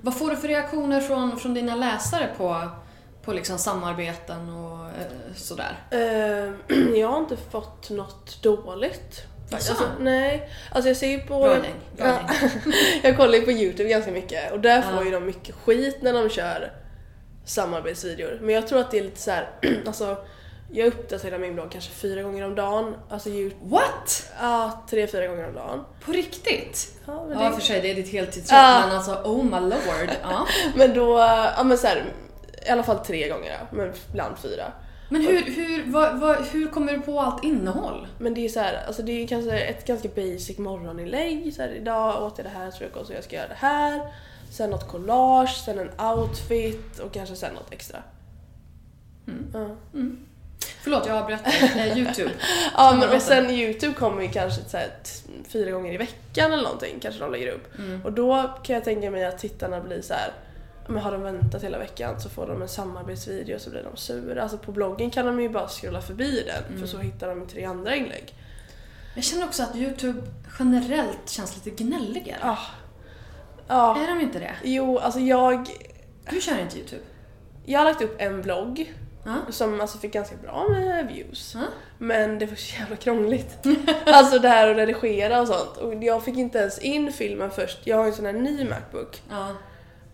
[0.00, 2.68] Vad får du för reaktioner från, från dina läsare på,
[3.22, 5.78] på liksom samarbeten och eh, sådär?
[5.90, 9.22] Eh, jag har inte fått något dåligt.
[9.52, 11.40] Alltså, nej, alltså jag ser ju på...
[11.40, 12.48] Bra gäng, bra Ja.
[13.02, 16.12] jag kollar ju på Youtube ganska mycket och där får ju de mycket skit när
[16.12, 16.72] de kör
[17.44, 18.38] samarbetsvideor.
[18.40, 19.50] Men jag tror att det är lite så här,
[19.86, 20.16] alltså
[20.72, 22.94] jag uppdaterar min blogg kanske fyra gånger om dagen.
[23.08, 23.30] Alltså
[23.62, 24.32] What?
[24.40, 25.84] ja, tre, fyra gånger om dagen.
[26.04, 27.00] På riktigt?
[27.06, 28.82] Ja, men, Ja, det, för sig, det är ditt heltidsjobb, Ja.
[28.86, 30.10] men alltså oh my lord.
[30.22, 30.46] Ja.
[30.76, 31.18] men då,
[31.56, 32.04] ja men så här,
[32.66, 34.72] i alla fall tre gånger ja, men ibland fyra.
[35.08, 38.06] Men hur, hur, vad, vad, hur kommer du på allt innehåll?
[38.18, 41.54] Men det är så här, alltså det är kanske ett ganska basic morgoninlägg.
[41.54, 44.00] Så här, idag åt jag det här frukost och jag ska göra det här.
[44.50, 47.98] Sen något collage, sen en outfit och kanske sen något extra.
[49.52, 49.68] Ja.
[50.82, 51.46] Förlåt, jag avbröt.
[51.46, 52.30] Eh, Youtube.
[52.76, 54.90] Ja men och sen Youtube kommer ju kanske så här,
[55.48, 57.78] fyra gånger i veckan eller någonting kanske de lägger upp.
[57.78, 58.02] Mm.
[58.04, 60.32] Och då kan jag tänka mig att tittarna blir så här.
[60.88, 63.96] Men har de väntat hela veckan så får de en samarbetsvideo och så blir de
[63.96, 64.42] sura.
[64.42, 66.80] Alltså på bloggen kan de ju bara scrolla förbi den Mm.
[66.80, 68.34] för så hittar de tre andra inlägg.
[69.14, 70.22] Jag känner också att Youtube
[70.58, 72.38] generellt känns lite gnälligare.
[72.42, 72.58] Ja.
[73.68, 74.02] Ja.
[74.02, 74.54] Är de inte det?
[74.64, 75.66] Jo, alltså jag...
[76.30, 77.02] Du kör inte Youtube?
[77.64, 78.94] Jag har lagt upp en blogg
[79.24, 79.52] Ja.
[79.52, 81.52] som alltså fick ganska bra med views.
[81.54, 81.60] Ja.
[81.98, 83.66] Men det var så jävla krångligt.
[84.06, 85.76] alltså det här att redigera och sånt.
[85.76, 87.78] Och jag fick inte ens in filmen först.
[87.86, 89.22] Jag har ju en sån här ny Macbook.
[89.30, 89.48] Ja.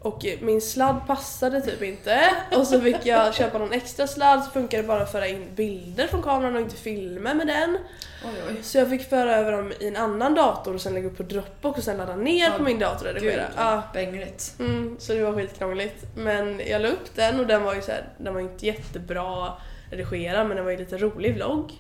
[0.00, 2.30] Och min sladd passade typ inte.
[2.56, 5.46] Och så fick jag köpa någon extra sladd så funkade det bara att föra in
[5.54, 7.78] bilder från kameran och inte filma med den.
[8.24, 8.62] Oj, oj.
[8.62, 11.22] Så jag fick föra över dem i en annan dator och sen lägga upp på
[11.22, 13.44] Dropbox och sen ladda ner på min dator och redigera.
[13.56, 13.82] Ja.
[13.94, 14.54] bängligt.
[14.58, 16.04] Mm, så det var skitkrångligt.
[16.16, 19.52] Men jag la upp den och den var ju så här, den var inte jättebra
[19.90, 21.72] redigerad men den var ju lite rolig vlogg.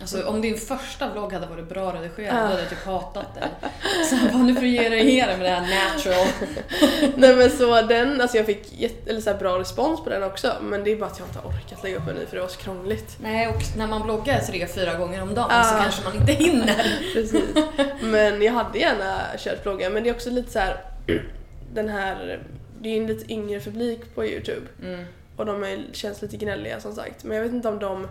[0.00, 2.40] Alltså om din första vlogg hade varit bra redigerad, Ja.
[2.42, 3.48] då hade jag typ hatat dig.
[4.10, 6.26] Så jag bara, nu får du ge dig igenom med det här natural.
[7.16, 10.52] Nej men så den, alltså jag fick jätte, eller så bra respons på den också
[10.62, 12.42] men det är bara att jag inte har orkat lägga upp en ny för det
[12.42, 13.16] var så krångligt.
[13.22, 15.62] Nej, och när man bloggar tre, fyra gånger om dagen Ja.
[15.64, 16.98] så kanske man inte hinner.
[17.14, 17.42] Precis.
[18.00, 20.76] Men jag hade gärna kört vloggar men det är också lite så här
[21.74, 22.40] den här,
[22.80, 24.66] det är ju en lite yngre publik på Youtube.
[24.82, 25.04] Mm.
[25.36, 27.24] Och de är, känns lite gnälliga som sagt.
[27.24, 28.08] Men jag vet inte om de...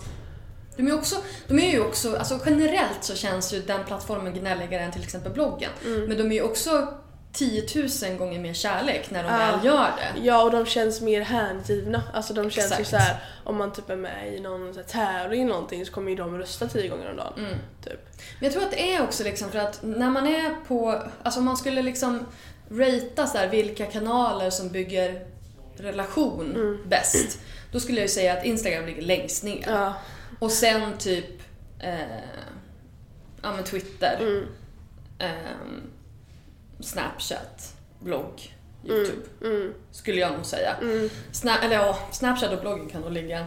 [0.78, 1.16] De är, också,
[1.48, 5.32] de är ju också, alltså generellt så känns ju den plattformen gnälligare än till exempel
[5.32, 5.70] bloggen.
[5.86, 6.06] Mm.
[6.06, 6.94] Men de är ju också
[7.34, 7.66] 10
[8.10, 9.38] 000 gånger mer kärlek när de Ja.
[9.38, 10.22] väl gör det.
[10.26, 12.04] Ja och de känns mer hängivna.
[12.14, 12.90] Alltså de känns ju Exakt.
[12.90, 15.92] så här om man typ är med i någon så här tävling eller någonting så
[15.92, 17.34] kommer ju de rösta tio gånger om dagen.
[17.38, 17.52] Mm.
[17.86, 18.00] Typ.
[18.40, 21.40] Men jag tror att det är också liksom för att när man är på, alltså
[21.40, 22.26] om man skulle liksom
[22.72, 25.26] ratea så här vilka kanaler som bygger
[25.78, 26.78] relation Mm.
[26.90, 27.40] bäst.
[27.72, 29.66] Då skulle jag ju säga att Instagram ligger längst ner.
[29.68, 29.94] Ja.
[30.40, 31.42] Och sen typ
[31.80, 32.00] eh,
[33.42, 34.48] ja, men Twitter, Mm.
[35.20, 35.82] ehm,
[36.80, 39.22] Snapchat, blogg, Youtube.
[39.42, 39.74] Mm.
[39.92, 40.76] Skulle jag nog säga.
[40.82, 41.10] Mm.
[41.32, 43.46] Sna- eller ja, Snapchat och bloggen kan nog ligga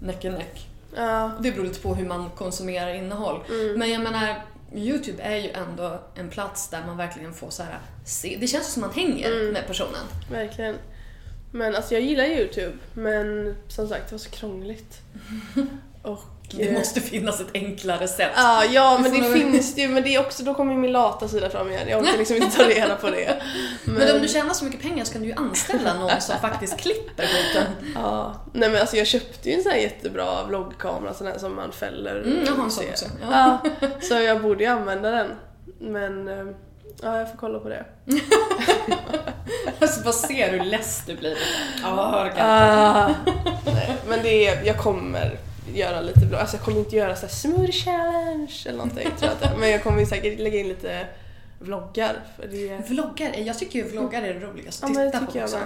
[0.00, 0.66] neck and neck.
[0.96, 1.32] Ja.
[1.40, 3.40] Det beror lite på hur man konsumerar innehåll.
[3.48, 3.78] Mm.
[3.78, 4.42] Men jag menar,
[4.74, 8.36] Youtube är ju ändå en plats där man verkligen får så här, se.
[8.40, 9.52] Det känns som att man hänger Mm.
[9.52, 10.04] med personen.
[10.30, 10.76] Verkligen.
[11.52, 15.00] Men alltså jag gillar Youtube men som sagt det var så krångligt.
[16.08, 16.24] Och...
[16.50, 18.30] Det eh, måste finnas ett enklare sätt.
[18.36, 21.28] Ja, ja men det finns det ju men det är också, då kommer min lata
[21.28, 21.88] sida fram igen.
[21.88, 23.42] Jag orkar liksom inte ta reda på det.
[23.84, 26.76] Men om du tjänar så mycket pengar så kan du ju anställa någon som faktiskt
[26.76, 27.92] klipper skiten.
[27.94, 31.56] Ja, nej men alltså jag köpte ju en sån här jättebra vloggkamera sån här som
[31.56, 32.20] man fäller.
[32.20, 33.06] Mm, jag har en sån också.
[33.30, 33.58] Ja.
[33.80, 33.88] Ja.
[34.00, 35.30] så jag borde ju använda den.
[35.80, 36.46] Men eh,
[37.02, 37.84] ja, jag får kolla på det.
[39.80, 41.38] Alltså bara ser hur less du blir.
[41.82, 42.44] Ja, inte.
[42.44, 43.14] Ah,
[43.64, 45.38] nej, men det är, jag kommer
[45.74, 46.40] göra lite blogg.
[46.40, 49.50] Alltså jag kommer inte göra så här smoothie challenge eller någonting tror jag inte.
[49.60, 51.06] Men jag kommer säkert lägga in lite
[51.58, 52.20] vloggar.
[52.36, 55.44] För det, Vloggar, jag tycker ju vloggar är det roligaste ja, att det titta på
[55.44, 55.58] också.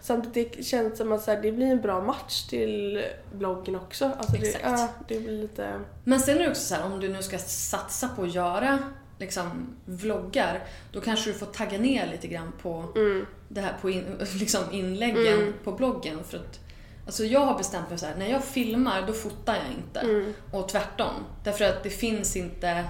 [0.00, 4.10] Samtidigt det känns som att så här, det blir en bra match till bloggen också.
[4.18, 4.64] Alltså det, Exakt.
[4.64, 5.80] ja, det blir lite...
[6.04, 8.78] Men sen är det också så här, om du nu ska satsa på att göra
[9.18, 13.26] liksom, vloggar, då kanske du får tagga ner lite grann på Mm.
[13.48, 15.52] det här på in, liksom inläggen Mm.
[15.64, 16.18] på bloggen.
[16.28, 16.60] För att,
[17.08, 20.00] alltså jag har bestämt mig så här, när jag filmar då fotar jag inte.
[20.00, 20.34] Mm.
[20.52, 21.14] Och tvärtom.
[21.44, 22.84] Därför att det finns inte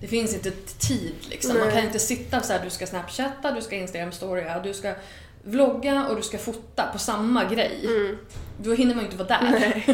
[0.00, 1.58] det finns inte tid liksom.
[1.58, 1.76] Man Nej.
[1.76, 4.94] kan inte sitta så här, du ska snapchatta, du ska instagram storya, du ska
[5.42, 7.80] vlogga och du ska fota på samma grej.
[7.84, 8.18] Mm.
[8.62, 9.84] Då hinner man ju inte vara där.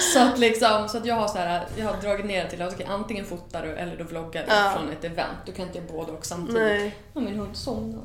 [0.12, 2.62] så att liksom, så att jag har så här, jag har dragit ner det till
[2.62, 4.72] att okay, antingen fotar du eller du vloggar Ja.
[4.76, 5.38] från ett event.
[5.46, 6.62] Du kan inte göra både och samtidigt.
[6.62, 6.96] Nej.
[7.12, 8.02] Och min hund somnar.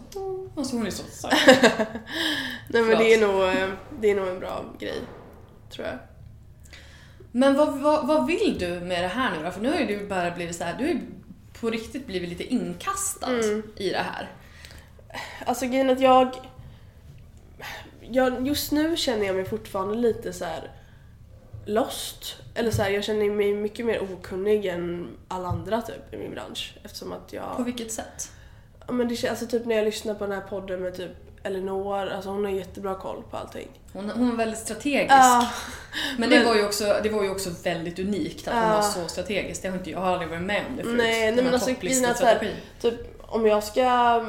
[0.58, 1.34] Alltså hon är så söt.
[2.70, 3.70] Nej men det är, nog, eh,
[4.02, 5.02] det är nog en bra grej.
[5.72, 5.98] Tror jag.
[7.32, 9.52] Men vad, vad, vad vill du med det här nu då?
[9.52, 11.00] För nu har ju du bara blivit så här, du har ju
[11.62, 13.64] på riktigt blivit lite inkastad Mm.
[13.76, 14.32] i det här.
[15.46, 16.36] Alltså grejen att jag,
[18.12, 18.48] jag...
[18.48, 20.72] Just nu känner jag mig fortfarande lite så här
[21.66, 22.36] lost.
[22.56, 26.32] Eller så här, jag känner mig mycket mer okunnig än alla andra typ i min
[26.32, 26.78] bransch.
[26.84, 27.58] Eftersom att jag...
[27.58, 28.32] På vilket sätt?
[28.88, 31.12] Ja, men det känns, alltså typ när jag lyssnar på den här podden med typ
[31.44, 33.68] Elinor, alltså hon har jättebra koll på allting.
[33.94, 35.12] Hon, hon var väldigt strategisk.
[35.14, 35.50] Ja.
[36.18, 38.76] Men, det, Men- var ju också, det var ju också väldigt unikt att hon Ja.
[38.76, 39.62] var så strategisk.
[39.62, 40.98] Det har inte, jag har aldrig varit med om det förut.
[40.98, 44.26] Nej, nej men alltså grejen är typ om jag ska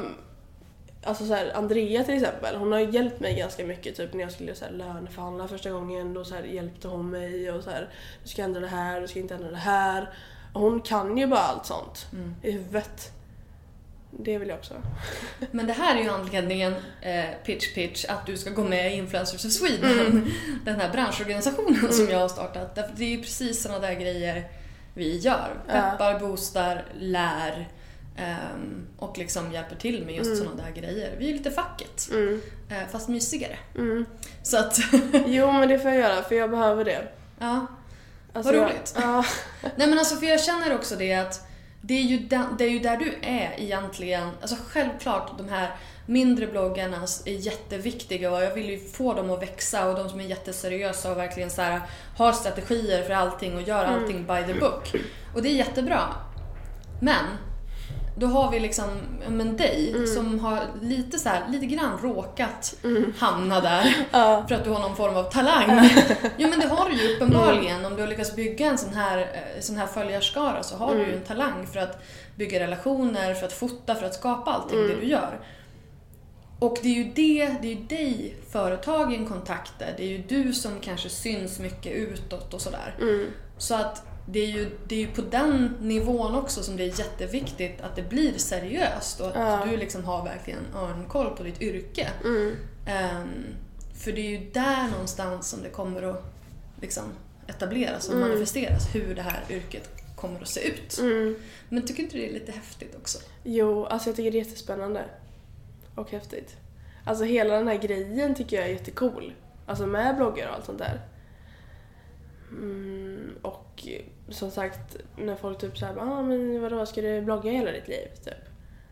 [1.03, 4.21] Alltså så här, Andrea till exempel, hon har ju hjälpt mig ganska mycket typ när
[4.21, 6.13] jag skulle så här, löneförhandla första gången.
[6.13, 7.89] Då så här, hjälpte hon mig och så här,
[8.23, 10.09] du ska ändra det här, du ska inte ändra det här.
[10.53, 12.35] Hon kan ju bara allt sånt Mm.
[12.41, 13.11] i huvudet.
[14.11, 14.73] Det vill jag också.
[15.51, 18.95] Men det här är ju anledningen, eh, pitch pitch, att du ska gå med i
[18.95, 19.99] Influencers of Sweden.
[19.99, 20.31] Mm.
[20.65, 22.75] Den här branschorganisationen som jag har startat.
[22.75, 24.47] Därför det är ju precis sådana där grejer
[24.93, 25.63] vi gör.
[25.67, 25.73] Ja.
[25.73, 27.67] Peppar, boostar, lär
[28.17, 30.37] ehm, och liksom hjälper till med just Mm.
[30.37, 31.15] sådana där grejer.
[31.19, 32.09] Vi är lite facket.
[32.11, 32.41] Mm.
[32.69, 33.57] Eh, fast mysigare.
[33.77, 34.05] Mm.
[34.43, 34.79] Så att...
[35.25, 37.07] Jo men det får jag göra för jag behöver det.
[37.39, 37.65] ja.
[38.33, 38.95] Alltså, Vad jag- roligt.
[39.01, 39.25] Ja.
[39.75, 41.47] Nej men alltså för jag känner också det att
[41.81, 44.29] det är, ju den, det är ju där du är egentligen.
[44.41, 49.41] Alltså självklart de här mindre bloggarna är jätteviktiga och jag vill ju få dem att
[49.41, 51.81] växa och de som är jätteseriösa och verkligen så här,
[52.17, 53.95] har strategier för allting och gör Mm.
[54.03, 54.95] allting by the book.
[55.35, 56.01] Och det är jättebra.
[57.01, 57.25] Men
[58.15, 58.87] då har vi liksom
[59.27, 60.07] men dig Mm.
[60.07, 62.75] som har lite så här, lite grann råkat
[63.17, 64.45] hamna där Ja.
[64.47, 65.89] för att du har någon form av talang.
[66.37, 67.75] jo men det har du ju uppenbarligen.
[67.79, 67.85] Mm.
[67.91, 70.99] Om du har lyckats bygga en sån här, eh, sån här följarskara så har du
[70.99, 71.17] ju Mm.
[71.19, 72.03] en talang för att
[72.35, 74.99] bygga relationer, för att fota, för att skapa allting det Mm.
[74.99, 75.39] du gör.
[76.59, 79.93] Och det är ju det, det är ju dig företagen kontaktar.
[79.97, 82.95] Det är ju du som kanske syns mycket utåt och sådär.
[83.01, 83.27] Mm.
[83.57, 86.99] Så att det är, ju, det är ju på den nivån också som det är
[86.99, 89.65] jätteviktigt att det blir seriöst och att Ja.
[89.71, 92.07] du liksom har verkligen örnkoll på ditt yrke.
[92.25, 92.55] Mm.
[92.85, 93.27] Ehm,
[94.03, 96.23] för det är ju där någonstans som det kommer att
[96.81, 97.03] liksom
[97.47, 98.27] etableras och Mm.
[98.27, 100.99] manifesteras hur det här yrket kommer att se ut.
[100.99, 101.35] Mm.
[101.69, 103.19] Men tycker inte det är lite häftigt också?
[103.43, 105.03] Jo, alltså jag tycker det är jättespännande.
[105.95, 106.55] Och häftigt.
[107.05, 109.33] Alltså hela den här grejen tycker jag är jättecool.
[109.65, 111.01] Alltså med bloggar och allt sånt där.
[112.51, 113.87] Mm, och
[114.29, 118.07] som sagt, när folk typ såhär ah, men vadå, ska du blogga hela ditt liv?
[118.25, 118.33] Typ.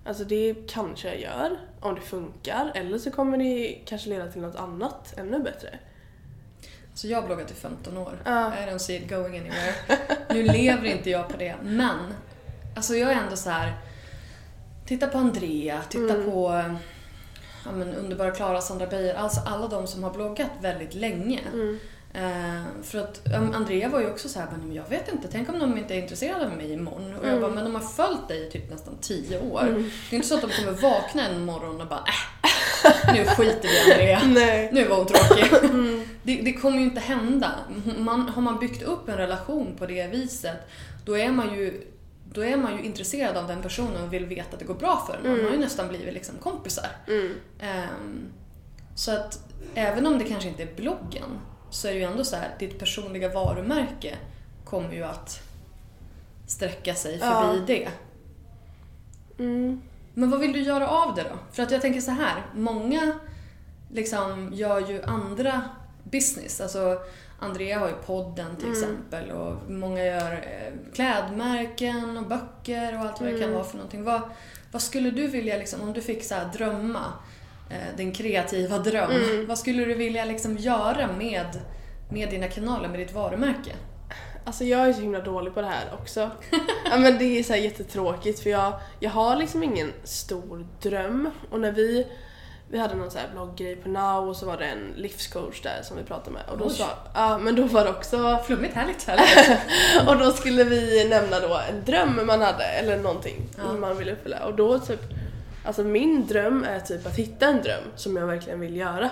[0.06, 2.72] Alltså det kanske jag gör, om det funkar.
[2.76, 5.80] Eller så kommer det kanske leda till något annat, ännu bättre.
[6.94, 8.20] Så jag har bloggat i 15 år.
[8.26, 8.54] Ja.
[8.54, 9.74] I don't see it going anywhere.
[10.30, 11.98] Nu lever inte jag på det, men
[12.76, 13.74] alltså jag är ändå så här.
[14.86, 16.32] Titta på Andrea, titta Mm.
[16.32, 16.64] på
[17.66, 21.40] ja, men, underbara Klara, Sandra Beijer, alltså alla de som har bloggat väldigt länge.
[21.54, 21.80] Mm.
[22.14, 25.50] Eh, för att um, Andrea var ju också så här, men jag vet inte, tänk
[25.50, 27.14] om de inte är intresserade av mig imorgon?
[27.14, 27.42] Och jag Mm.
[27.42, 29.62] bara, men de har följt dig i typ nästan 10 år.
[29.62, 29.84] Mm.
[30.10, 33.70] Det är inte så att de kommer vakna en morgon och bara, äh, nu skiter
[33.98, 34.22] vi i Andrea.
[34.46, 34.70] Nej.
[34.74, 35.46] Nu var hon tråkig.
[35.70, 36.06] Mm.
[36.24, 37.52] Det, det kommer ju inte hända.
[37.98, 40.58] Man, har man byggt upp en relation på det viset,
[41.06, 41.84] då är man ju
[42.34, 45.04] då är man ju intresserad av den personen och vill veta att det går bra
[45.08, 45.22] för den.
[45.24, 45.46] Man Mm.
[45.46, 46.86] har ju nästan blivit liksom kompisar.
[47.60, 48.26] Ehm,
[48.96, 49.40] så att
[49.76, 51.40] även om det kanske inte är bloggen
[51.70, 54.16] så är det ju ändå så här, ditt personliga varumärke
[54.66, 55.40] kommer ju att
[56.48, 57.64] sträcka sig förbi Ja.
[57.68, 57.90] det.
[59.44, 59.82] Mm.
[60.14, 61.40] Men vad vill du göra av det då?
[61.52, 63.20] För att jag tänker så här, många
[63.92, 65.62] liksom gör ju andra
[66.04, 66.62] business.
[66.62, 67.00] Alltså
[67.40, 68.80] Andrea har ju podden till Mm.
[68.80, 73.54] exempel och många gör eh, klädmärken och böcker och allt vad det kan Mm.
[73.54, 74.04] vara för någonting.
[74.04, 74.22] Vad,
[74.72, 77.04] vad skulle du vilja, liksom, om du fick så här drömma,
[77.70, 79.48] eh, din kreativa dröm, Mm.
[79.48, 81.46] vad skulle du vilja liksom göra med,
[82.12, 83.72] med dina kanaler, med ditt varumärke?
[84.46, 86.32] Alltså jag är så himla dålig på det här också.
[86.92, 91.30] ja men det är så här jättetråkigt för jag, jag har liksom ingen stor dröm.
[91.52, 92.08] Och när vi,
[92.70, 95.82] vi hade någon så här blogggrej på Now och så var det en livscoach där
[95.84, 96.42] som vi pratade med.
[96.52, 96.72] Och då Oj.
[96.74, 98.40] sa, ja men då var det också...
[98.46, 99.60] Flummigt, härligt, härligt.
[100.10, 103.74] och då skulle vi nämna då en dröm man hade eller någonting Ja.
[103.74, 104.46] man ville uppfylla.
[104.46, 105.02] Och då typ,
[105.66, 109.10] alltså min dröm är typ att hitta en dröm som jag verkligen vill göra.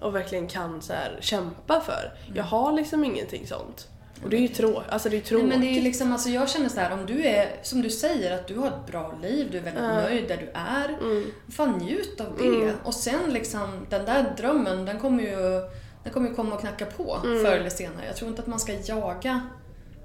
[0.00, 2.12] Och verkligen kan så här kämpa för.
[2.24, 2.36] Mm.
[2.36, 3.88] Jag har liksom ingenting sånt.
[4.24, 5.48] Och det är ju trå- alltså det är Nej, tråkigt.
[5.48, 8.34] men det är liksom, alltså jag känner så här, om du är, som du säger,
[8.34, 9.94] att du har ett bra liv, du är väldigt Ja.
[9.94, 10.88] nöjd där du är.
[11.02, 11.24] Mm.
[11.52, 12.44] Fan njut av det.
[12.46, 12.74] Mm.
[12.84, 15.60] Och sen liksom, den där drömmen, den kommer ju,
[16.04, 17.44] den kommer ju komma och knacka på Mm.
[17.44, 18.06] förr eller senare.
[18.06, 19.40] Jag tror inte att man ska jaga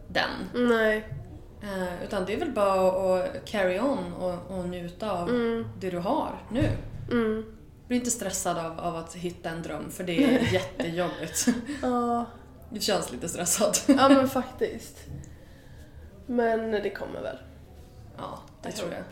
[0.07, 0.67] den.
[0.67, 1.07] Nej.
[1.63, 5.67] Eh, utan det är väl bara att carry on och, och njuta av Mm.
[5.79, 6.69] det du har nu.
[7.11, 7.45] Mm.
[7.87, 11.47] Bli inte stressad av, av att hitta en dröm, för det är jättejobbigt.
[11.81, 12.25] Ja.
[12.71, 13.77] Det känns lite stressad.
[13.87, 14.97] ja men faktiskt.
[16.25, 17.37] Men det kommer väl.
[18.17, 19.03] Ja, det I tror jag.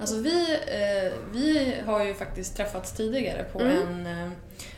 [0.00, 4.06] Alltså vi, eh, vi har ju faktiskt träffats tidigare på Mm.
[4.06, 4.32] en...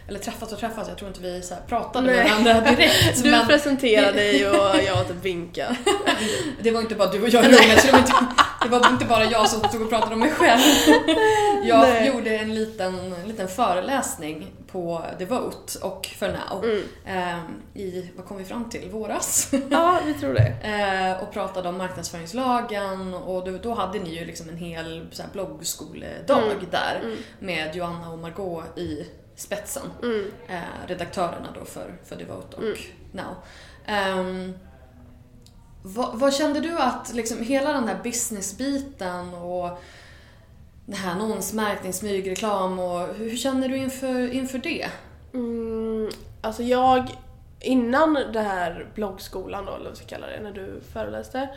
[0.08, 2.16] Eller träffats och träffats, jag tror inte vi så pratade Nej.
[2.16, 3.22] med varandra direkt.
[3.24, 4.56] Du men presenterade dig och
[4.86, 5.76] jag typ vinkade.
[6.62, 8.12] det var inte bara du och jag i rummet, så det var, inte,
[8.62, 10.60] det var inte bara jag som stod och pratade om mig själv.
[11.64, 12.08] Jag Nej.
[12.08, 16.82] gjorde en liten, en liten föreläsning på Devote och för Now Mm.
[17.06, 19.50] eh, i, vad kom vi fram till, våras?
[19.70, 20.54] Ja, vi tror det.
[20.62, 26.42] Eh, och pratade om marknadsföringslagen och då, då hade ni ju liksom en hel bloggskoledag
[26.42, 26.66] Mm.
[26.70, 27.16] där Mm.
[27.38, 29.06] med Joanna och Margot i
[29.40, 29.82] spetsen.
[30.02, 30.30] Mm.
[30.48, 32.76] Eh, redaktörerna då för, för Devote och Mm.
[33.12, 33.34] Now.
[33.86, 34.54] Ehm,
[35.82, 39.82] vad, vad kände du att liksom hela den här businessbiten och
[40.86, 44.88] det här annonsmärkning, smygreklam och hur, hur känner du inför, inför det?
[45.34, 46.10] Mm,
[46.40, 47.18] alltså jag,
[47.60, 51.48] innan det här bloggskolan då, eller vad vi ska kalla det, när du föreläste.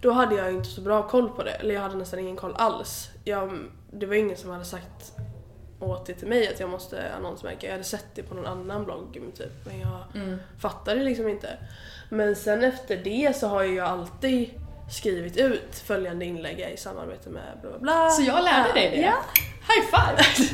[0.00, 2.54] Då hade jag inte så bra koll på det, eller jag hade nästan ingen koll
[2.58, 3.10] alls.
[3.24, 3.58] Jag,
[3.90, 5.12] det var ingen som hade sagt
[5.80, 7.66] åt det till mig att jag måste annonsmärka.
[7.66, 10.38] Jag hade sett det på någon annan blogg typ, men jag Mm.
[10.60, 11.48] fattade liksom inte.
[12.08, 14.50] Men sen efter det så har jag alltid
[14.92, 18.10] skrivit ut följande inlägg i samarbete med bla bla bla.
[18.10, 18.96] Så jag lärde dig det?
[19.00, 19.14] Ja.
[19.68, 20.48] High five!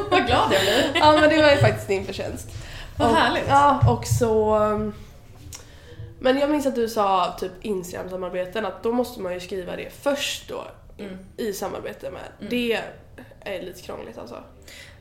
[0.10, 0.90] Vad glad jag blir.
[0.94, 2.48] ja men det var ju faktiskt din förtjänst.
[2.98, 3.44] Vad och, härligt.
[3.48, 4.58] Ja och så...
[4.58, 4.94] um,
[6.20, 9.90] Men jag minns att du sa typ Instagram-samarbeten att då måste man ju skriva det
[10.02, 10.64] först då
[10.98, 11.18] Mm.
[11.36, 12.50] i samarbete med.
[12.50, 12.80] Det
[13.40, 14.42] är lite krångligt alltså.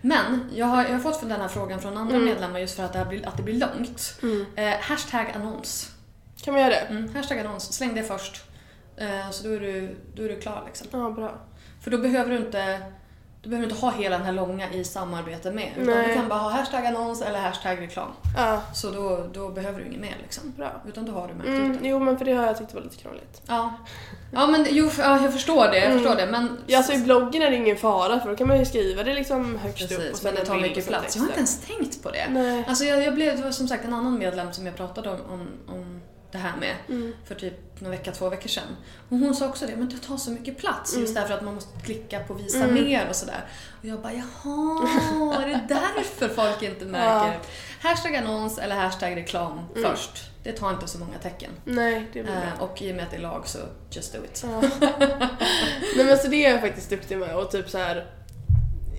[0.05, 2.25] Men jag har, jag har fått den här frågan från andra Mm.
[2.27, 4.19] medlemmar just för att det, blir, att det blir långt.
[4.55, 5.91] Eh, hashtag annons.
[6.43, 6.75] Kan man göra det?
[6.89, 7.73] Mm, hashtag annons.
[7.73, 8.43] Släng det först.
[8.97, 10.87] Eh, så då är, du, då är du klar liksom.
[10.91, 11.37] Ja, bra.
[11.83, 12.79] För då behöver du inte
[13.45, 15.71] du behöver inte ha hela den här långa i samarbete med.
[15.77, 16.07] Utan Nej.
[16.07, 18.09] du kan bara ha hashtag annons eller hashtag reklam.
[18.37, 20.53] Ja, Så då, då behöver du inget mer liksom.
[20.57, 20.81] bra.
[20.87, 21.87] Utan då har du märkt Mm, ut det.
[21.87, 23.41] jo men för det har jag tyckt var lite krångligt.
[23.47, 23.73] Ja.
[24.33, 25.77] Ja men jo, ja, jag förstår det.
[25.77, 25.97] Jag Mm.
[25.99, 26.25] förstår det.
[26.31, 29.03] Men, Ja, alltså i bloggen är det ingen fara för då kan man ju skriva
[29.03, 31.15] det liksom högst upp och Precis, sen men det tar mycket plats.
[31.15, 32.27] Jag har inte ens tänkt på det.
[32.29, 32.65] Nej.
[32.67, 35.17] Alltså jag, jag blev, det var som sagt en annan medlem som jag pratade om,
[35.29, 36.01] om, om
[36.31, 37.13] det här med Mm.
[37.25, 38.75] för typ någon vecka, två veckor sedan.
[39.09, 41.01] Och hon sa också det, men det tar så mycket plats Mm.
[41.01, 43.45] just därför att man måste klicka på visa mer och sådär.
[43.79, 47.39] Och jag bara, jaha, är det därför folk inte märker?
[47.81, 49.91] Hashtag annons eller hashtag reklam Mm.
[49.91, 50.31] först.
[50.43, 51.51] Det tar inte så många tecken.
[51.65, 52.33] Nej, det blir bra.
[52.43, 53.59] Eh, och i och med att det är lag så
[53.91, 54.43] just do it.
[54.43, 54.61] Ja.
[55.95, 58.05] Nej men så det är jag faktiskt duktig med och typ så här.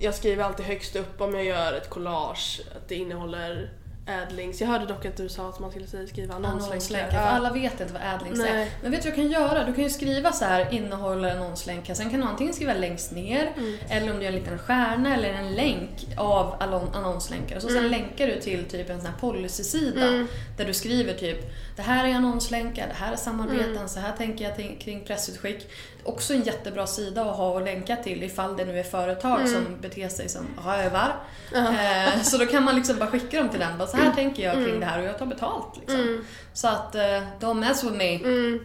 [0.01, 3.73] Jag skriver alltid högst upp om jag gör ett collage att det innehåller
[4.07, 4.61] adlinks.
[4.61, 7.09] Jag hörde dock att du sa att man skulle skriva annonslänkar.
[7.13, 7.19] Ja.
[7.19, 8.43] alla vet inte vad adlinks är.
[8.53, 8.71] Nej.
[8.81, 9.63] Men vet du vad du kan göra?
[9.63, 11.93] Du kan ju skriva så här innehåller annonslänkar.
[11.93, 13.77] Sen kan du antingen skriva längst ner Mm.
[13.89, 16.55] eller om du gör en liten stjärna eller en länk av
[16.93, 17.55] annonslänkar.
[17.55, 20.27] Och så sen länkar du till typ en sån här policysida Mm.
[20.57, 23.87] där du skriver typ det här är annonslänkar, det här är samarbeten, Mm.
[23.89, 25.69] så här tänker jag kring pressutskick.
[26.07, 29.53] Också en jättebra sida att ha och länka till ifall det nu är företag Mm.
[29.53, 31.15] som beter sig som rövar.
[31.55, 33.77] Eh, så då kan man liksom bara skicka dem till den.
[33.77, 35.77] Bara, så här tänker jag kring det här och jag tar betalt.
[35.79, 36.23] Liksom.
[36.53, 37.01] Så att uh,
[37.39, 38.15] don't mess with me.
[38.15, 38.63] Mm.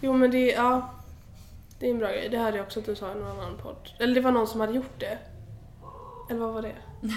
[0.00, 0.90] Jo men det, ja.
[1.78, 2.28] Det är en bra grej.
[2.30, 3.90] Det hörde jag också att du sa i någon annan podd.
[3.98, 5.18] Eller det var någon som hade gjort det.
[6.30, 6.74] Eller vad var det?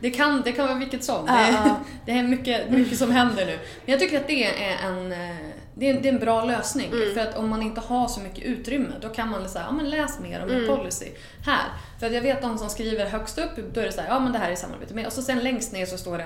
[0.00, 1.26] Det kan, det kan vara vilket som.
[1.26, 1.74] Ja, det,
[2.12, 3.58] det är mycket, mycket som händer nu.
[3.84, 5.36] Men jag tycker att det är en, eh,
[5.76, 6.92] det är, det är en bra lösning.
[6.92, 7.14] Mm.
[7.14, 9.90] För att om man inte har så mycket utrymme, då kan man säga, ja men
[9.90, 10.66] läs mer om Mm.
[10.76, 11.08] policy
[11.46, 11.64] här.
[12.00, 14.18] För att jag vet de som skriver högst upp, då är det så här, ja
[14.20, 15.06] men det här är samarbete med.
[15.06, 16.24] Och så sen längst ner så står det,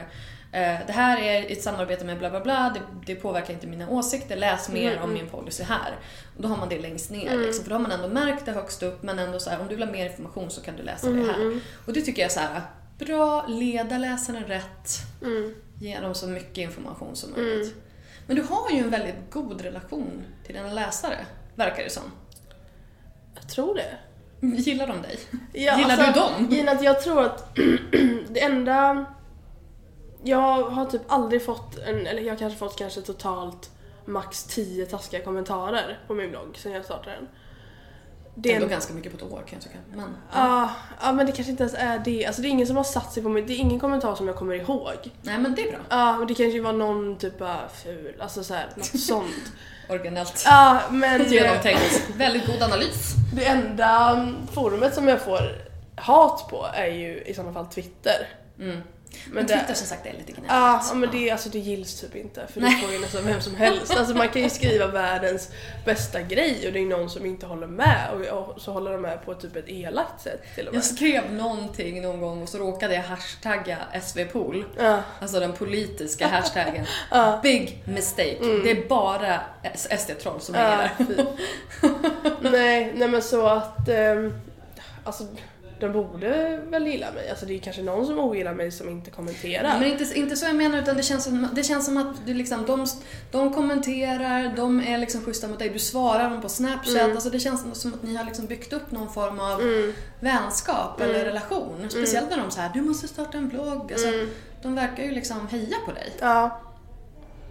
[0.53, 3.89] eh, det här är ett samarbete med bla bla bla, det, det påverkar inte mina
[3.89, 5.97] åsikter, läs mer Mm, om min policy här.
[6.39, 8.83] Då har man det längst ner, liksom, för då har man ändå märkt det högst
[8.83, 11.07] upp, men ändå så här, om du vill ha mer information så kan du läsa
[11.07, 11.61] Mm, det här.
[11.87, 12.61] Och det tycker jag är så här,
[12.99, 15.55] bra, leda läsaren rätt, Mm.
[15.81, 17.75] ge dem så mycket information som möjligt.
[18.29, 22.03] Men du har ju en väldigt god relation till dina läsare, verkar det som.
[23.35, 23.97] Jag tror det.
[24.41, 25.19] Gillar de dig?
[25.53, 26.69] Ja, Gillar alltså, du dem?
[26.69, 27.55] Att jag tror att
[28.29, 29.05] det enda...
[30.23, 33.71] Jag har typ aldrig fått en, eller jag har kanske fått kanske totalt
[34.05, 37.29] max 10 taskiga kommentarer på min blogg sen jag startade den.
[38.41, 39.79] Det är ändå ganska mycket på ett år kan jag tycka.
[39.95, 40.71] Men, Ja,
[41.03, 42.27] ja men det kanske inte ens är det.
[42.27, 44.27] Alltså det är ingen som har satt sig på mig, det är ingen kommentar som
[44.27, 44.97] jag kommer ihåg.
[45.23, 45.81] nej men det är bra.
[45.89, 49.53] Ja, men det kanske var någon typ bara ful, alltså såhär, något sånt.
[49.89, 50.43] Originellt.
[50.47, 52.03] Ja, men Genomtänkt.
[52.17, 53.15] Väldigt god analys.
[53.35, 55.41] det enda forumet som jag får
[55.97, 58.29] hat på är ju i sådana fall Twitter.
[58.61, 58.81] Mm.
[59.27, 60.51] Men, Men det- Twitter som sagt är lite gnälligt.
[60.51, 63.41] Ja, ja, men det, alltså, det gills typ inte för det får ju nästan vem
[63.41, 63.97] som helst.
[63.97, 65.51] Alltså man kan ju skriva världens
[65.85, 69.03] bästa grej och det är någon som inte håller med och, och så håller de
[69.03, 70.79] med på typ ett elakt sätt till och med.
[70.79, 74.65] Jag skrev någonting någon gång och så råkade jag hashtagga SVPol.
[74.79, 75.01] Ja.
[75.21, 76.87] Alltså den politiska hashtaggen.
[77.43, 78.37] Big mistake.
[78.65, 79.41] Det är bara
[79.97, 81.17] SD-troll som hänger Mm.
[81.17, 81.25] Ja,
[82.41, 82.41] där.
[82.51, 84.35] nej, nej men så att ehm,
[85.05, 85.25] alltså
[85.81, 87.31] de borde väl gilla mig.
[87.31, 89.79] Alltså det är kanske någon som ogillar mig som inte kommenterar.
[89.81, 92.35] Men inte, inte så jag menar utan det känns som, det känns som att du
[92.35, 92.87] liksom, de,
[93.31, 96.97] de kommenterar, de är liksom schyssta mot dig, du svarar dem på snapchat.
[96.97, 97.13] Mm.
[97.13, 99.63] Alltså det känns som att ni har liksom byggt upp någon form av
[100.21, 101.27] vänskap eller Mm.
[101.27, 101.87] relation.
[101.91, 103.93] Speciellt när de säger du måste starta en blogg.
[103.93, 104.29] Alltså, Mm.
[104.63, 106.13] De verkar ju liksom heja på dig.
[106.21, 106.61] Ja,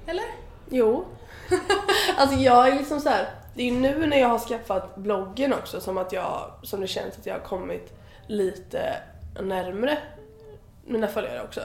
[0.06, 0.26] Eller?
[0.70, 1.06] jo.
[2.18, 3.28] alltså jag är liksom så här.
[3.56, 6.88] det är ju nu när jag har skaffat bloggen också som att jag, som det
[6.88, 7.97] känns att jag har kommit
[8.28, 8.98] lite
[9.42, 9.98] närmre
[10.86, 11.62] mina följare också.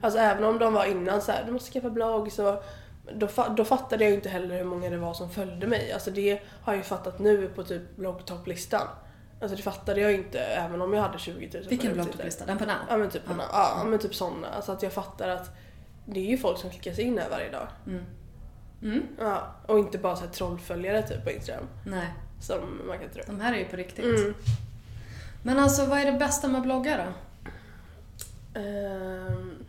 [0.00, 2.62] Alltså även om de var innan så här, du måste skaffa blogg så
[3.14, 5.92] då, då fattade jag ju inte heller hur många det var som följde mig.
[5.92, 8.86] Alltså det har jag ju fattat nu på typ bloggtopplistan.
[9.40, 12.06] Alltså det fattade jag inte även om jag hade 20 000 på Vilken den blogg
[12.06, 12.18] tiden.
[12.18, 12.50] du listade?
[12.50, 12.74] Den på Now?
[12.88, 13.34] Ja men typ, ja.
[13.78, 14.48] Ja, men typ sådana.
[14.48, 15.50] Alltså att jag fattar att
[16.06, 17.66] det är ju folk som klickar sig in här varje dag.
[17.86, 19.02] Mm.
[19.18, 21.64] Ja, och inte bara så trollföljare typ på Instagram.
[21.86, 22.06] Nej,
[22.40, 23.22] Som man kan tro.
[23.26, 24.04] de här är ju på riktigt.
[24.04, 24.34] Mm.
[25.46, 27.12] Men alltså vad är det bästa med bloggar då?
[28.60, 29.64] Ehm,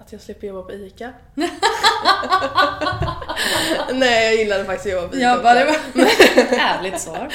[0.00, 1.12] att jag slipper jobba på ICA.
[3.92, 5.76] Nej jag gillade faktiskt att jobba på ICA Jag bara, det var
[6.58, 7.28] ärligt svar.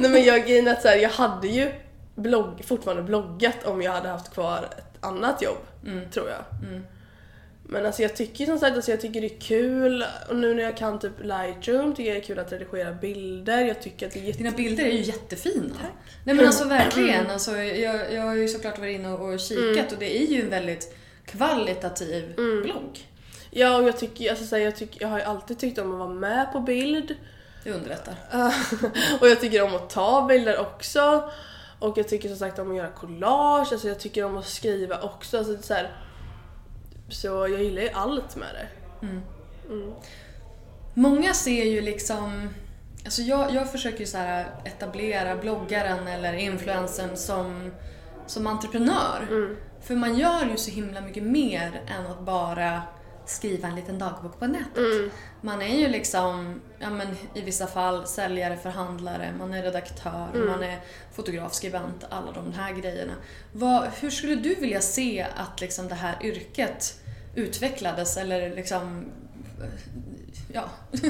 [0.00, 1.72] Nej men jag grejen att så här, jag hade ju
[2.14, 5.58] blogg, fortfarande bloggat om jag hade haft kvar ett annat jobb.
[5.86, 6.10] Mm.
[6.10, 6.44] Tror jag.
[7.68, 10.62] Men alltså jag tycker som sagt alltså jag tycker det är kul och nu när
[10.62, 13.64] jag kan typ Lightroom tycker jag det är kul att redigera bilder.
[13.64, 14.38] Jag tycker att det är jätte...
[14.38, 15.74] Dina bilder är ju jättefina.
[16.24, 17.30] Nej men alltså verkligen.
[17.30, 20.50] Alltså, jag, jag har ju såklart varit inne och, kikat och det är ju en
[20.50, 23.06] väldigt kvalitativ blogg.
[23.50, 25.92] Ja och jag tycker, alltså så här, jag, tycker, jag har ju alltid tyckt om
[25.92, 27.14] att vara med på bild.
[27.64, 28.14] Det underlättar.
[29.20, 31.30] och jag tycker om att ta bilder också.
[31.78, 35.00] Och jag tycker som sagt om att göra collage, alltså jag tycker om att skriva
[35.00, 35.38] också.
[35.38, 36.05] Alltså, så, här,
[37.08, 38.68] så jag gillar ju allt med det.
[40.94, 42.48] Många ser ju liksom...
[43.04, 44.18] Alltså jag, jag försöker ju så
[44.64, 47.72] etablera bloggaren eller influencern som,
[48.26, 49.28] som entreprenör.
[49.80, 52.82] För man gör ju så himla mycket mer än att bara
[53.26, 55.12] skriva en liten dagbok på nätet.
[55.40, 60.62] Man är ju liksom, ja men i vissa fall säljare, förhandlare, man är redaktör, man
[60.62, 60.80] är
[61.14, 63.14] fotograf, skribent, alla de här grejerna.
[63.52, 67.00] Vad, hur skulle du vilja se att liksom det här yrket
[67.34, 69.04] utvecklades eller liksom
[70.52, 70.64] ja,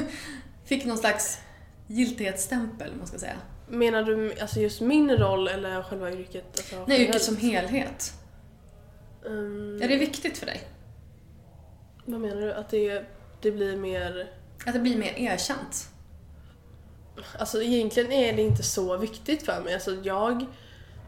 [0.65, 1.39] fick någon slags
[1.87, 3.35] giltighetsstämpel, man ska säga.
[3.69, 6.45] Menar du alltså just min roll eller själva yrket?
[6.57, 8.13] Alltså, Nej, yrket som helhet.
[9.25, 10.61] Ehm, Är det viktigt för dig?
[12.07, 12.53] Vad menar du?
[12.53, 13.05] Att det,
[13.41, 14.31] det blir mer...
[14.65, 15.89] Att det blir mer erkänt?
[17.39, 19.73] Alltså egentligen är det inte så viktigt för mig.
[19.73, 20.45] Alltså jag...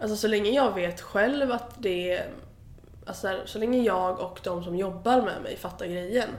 [0.02, 2.24] Alltså så länge jag vet själv att det.
[3.06, 6.30] Alltså så här, så länge jag och de som jobbar med mig fattar grejen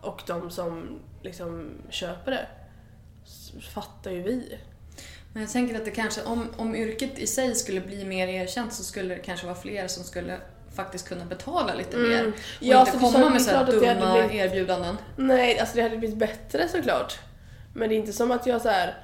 [0.00, 2.46] och de som liksom köper det
[3.60, 4.58] fattar ju vi.
[5.32, 8.72] Men jag tänker att det kanske, om, om yrket i sig skulle bli mer erkänt
[8.72, 10.40] så skulle det kanske vara fler som skulle
[10.76, 12.26] faktiskt kunna betala lite mer.
[12.26, 14.96] Och Ja, inte komma så med så dumma blivit- erbjudanden.
[15.16, 17.18] Nej, alltså det hade blivit bättre såklart.
[17.74, 18.94] Men det är inte som att jag så här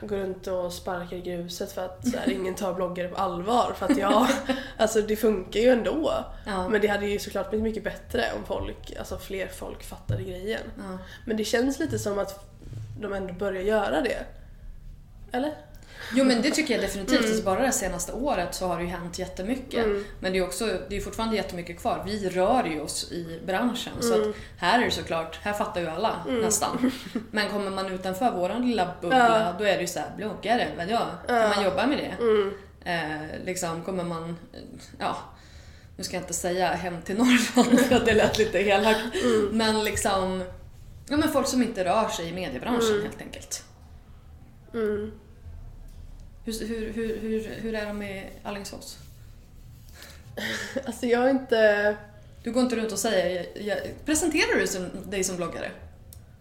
[0.00, 3.72] går runt och sparkar i gruset för att så här, ingen tar bloggare på allvar.
[3.78, 4.26] För att jag,
[4.78, 6.24] alltså det funkar ju ändå.
[6.46, 6.68] Ja.
[6.68, 10.60] Men det hade ju såklart blivit mycket bättre om folk, alltså fler folk fattade grejen.
[10.78, 10.98] Ja.
[11.24, 12.50] Men det känns lite som att
[13.00, 14.18] de ändå börjar göra det.
[15.32, 15.52] Eller?
[16.14, 17.18] Jo men det tycker jag definitivt.
[17.18, 17.30] Mm.
[17.30, 19.86] Alltså, bara det senaste året så har det ju hänt jättemycket.
[20.20, 22.02] Men det är också, det är fortfarande jättemycket kvar.
[22.06, 23.92] Vi rör ju oss i branschen.
[24.00, 24.30] Så Mm.
[24.30, 26.90] att här är det såklart, här fattar ju alla nästan.
[27.30, 31.00] Men kommer man utanför våran lilla bubbla då är det ju såhär, bloggare, vadå?
[31.26, 32.24] Kan man jobba med det?
[32.24, 32.52] Mm.
[32.84, 34.60] Eh, liksom kommer man, eh,
[34.98, 35.16] ja,
[35.96, 39.00] nu ska jag inte säga hem till Norrland för att det lät lite elakt.
[39.24, 39.48] Mm.
[39.52, 40.44] Men liksom,
[41.08, 43.64] ja men folk som inte rör sig i mediebranschen helt enkelt.
[46.46, 46.58] Mm.
[46.58, 48.98] Hur, hur, hur, hur, hur är de i Alingsås?
[50.86, 51.96] Alltså jag har inte...
[52.42, 55.70] Du går inte runt och säger, jag, jag, presenterar du som, dig som bloggare?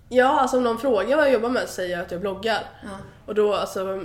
[0.09, 2.69] Ja, alltså om någon frågar vad jag jobbar med säger jag att jag bloggar.
[2.83, 2.97] Ja.
[3.25, 4.03] Och då alltså,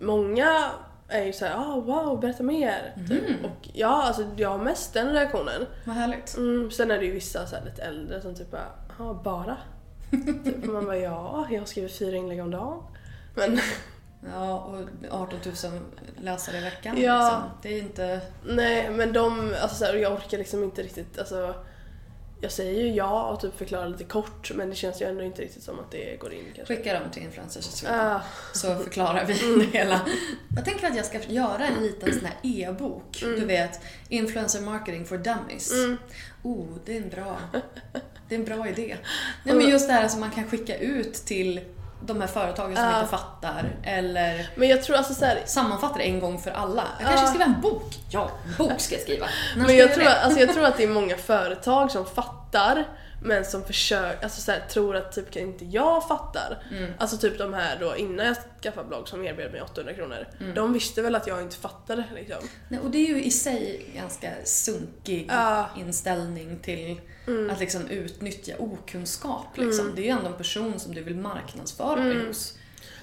[0.00, 0.70] många
[1.08, 2.94] är ju såhär ah, wow, berätta mer.
[3.08, 3.44] Typ.
[3.44, 5.66] Och ja, alltså jag har mest den reaktionen.
[5.84, 6.36] Vad härligt.
[6.36, 8.68] Mm, sen är det ju vissa så här, lite äldre som typ bara,
[8.98, 9.56] ja bara?
[10.44, 12.82] typ, man bara ja, jag har skrivit fyra inlägg om dagen.
[13.34, 13.60] Men
[14.32, 15.54] Ja, och 18 000
[16.20, 17.00] läsare i veckan.
[17.00, 17.20] Ja.
[17.20, 17.50] Liksom.
[17.62, 18.20] Det är inte...
[18.44, 21.54] nej, men de, alltså så här, jag orkar liksom inte riktigt, alltså
[22.40, 25.42] jag säger ju ja och typ förklarar lite kort men det känns ju ändå inte
[25.42, 26.76] riktigt som att det går in kanske.
[26.76, 27.84] Skicka dem till Influencers.
[27.88, 28.20] Ah,
[28.52, 29.32] Så förklarar vi
[29.72, 30.00] det hela.
[30.56, 33.18] Jag tänker att jag ska göra en liten sån här e-bok.
[33.20, 35.72] Du vet, Influencer Marketing for Dummies.
[36.42, 37.38] Oh, det är en bra,
[38.28, 38.96] det är en bra idé.
[39.44, 41.60] Nej men just det här som man kan skicka ut till
[42.00, 42.96] de här företagen som Ja.
[42.98, 43.64] inte fattar.
[43.82, 46.84] Eller men jag tror alltså så här, sammanfatta det en gång för alla.
[46.98, 47.30] Jag kanske Ja.
[47.30, 47.94] skriver en bok.
[48.10, 49.26] Ja, en bok ska jag skriva.
[49.56, 52.84] När Men jag göra tror, alltså jag tror att det är många företag som fattar
[53.26, 56.62] men som försöker, alltså så här, tror att typ inte jag fattar.
[56.70, 56.92] Mm.
[56.98, 60.26] Alltså typ de här då innan jag skaffade blogg som erbjöd mig 800 kronor.
[60.40, 60.54] Mm.
[60.54, 62.48] De visste väl att jag inte fattade liksom.
[62.68, 65.68] Nej, och det är ju i sig ganska sunkig Ja.
[65.76, 67.00] inställning till
[67.50, 69.56] att liksom utnyttja okunskap.
[69.56, 69.92] Liksom.
[69.94, 72.58] Det är ju ändå en person som du vill marknadsföra dig hos.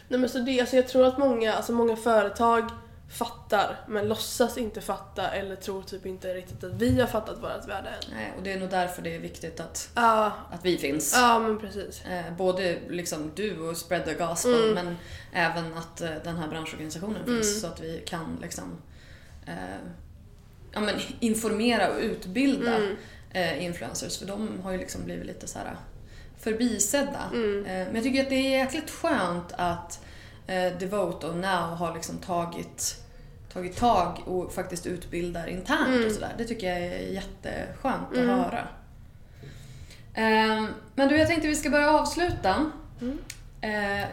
[0.08, 2.70] Nej men så det, alltså jag tror att många, alltså många företag
[3.14, 7.68] fattar men låtsas inte fatta eller tror typ inte riktigt att vi har fattat vårt
[7.68, 8.12] värde än.
[8.14, 11.14] Nej, och det är nog därför det är viktigt att, Ja, att vi finns.
[11.16, 12.06] ja men precis.
[12.06, 14.86] Eh, både liksom du och spread the gospel Mm.
[14.86, 14.98] men
[15.34, 18.78] även att eh, den här branschorganisationen finns så att vi kan liksom
[19.48, 19.54] eh,
[20.72, 22.96] ja, men informera och utbilda Mm.
[23.32, 25.76] eh, influencers för de har ju liksom blivit lite så här
[26.40, 27.20] förbisedda.
[27.34, 27.66] Mm.
[27.66, 30.03] Eh, men jag tycker att det är jäkligt skönt att
[30.48, 33.00] eh, Devote och Now har liksom tagit
[33.54, 36.06] tagit tag och faktiskt utbildar internt Mm.
[36.06, 36.34] och sådär.
[36.38, 38.68] Det tycker jag är jätteskönt att höra.
[40.14, 42.72] Ehm, Men du, jag tänkte vi ska börja avsluta.
[43.62, 44.06] Eh,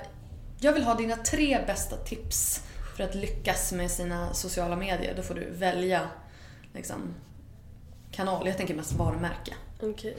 [0.62, 2.62] Jag vill ha dina tre bästa tips
[2.97, 5.14] för att lyckas med sina sociala medier.
[5.16, 6.01] Då får du välja
[6.74, 7.14] liksom,
[8.12, 8.47] kanal.
[8.47, 9.55] Jag tänker mest varumärke.
[9.83, 10.16] Okej.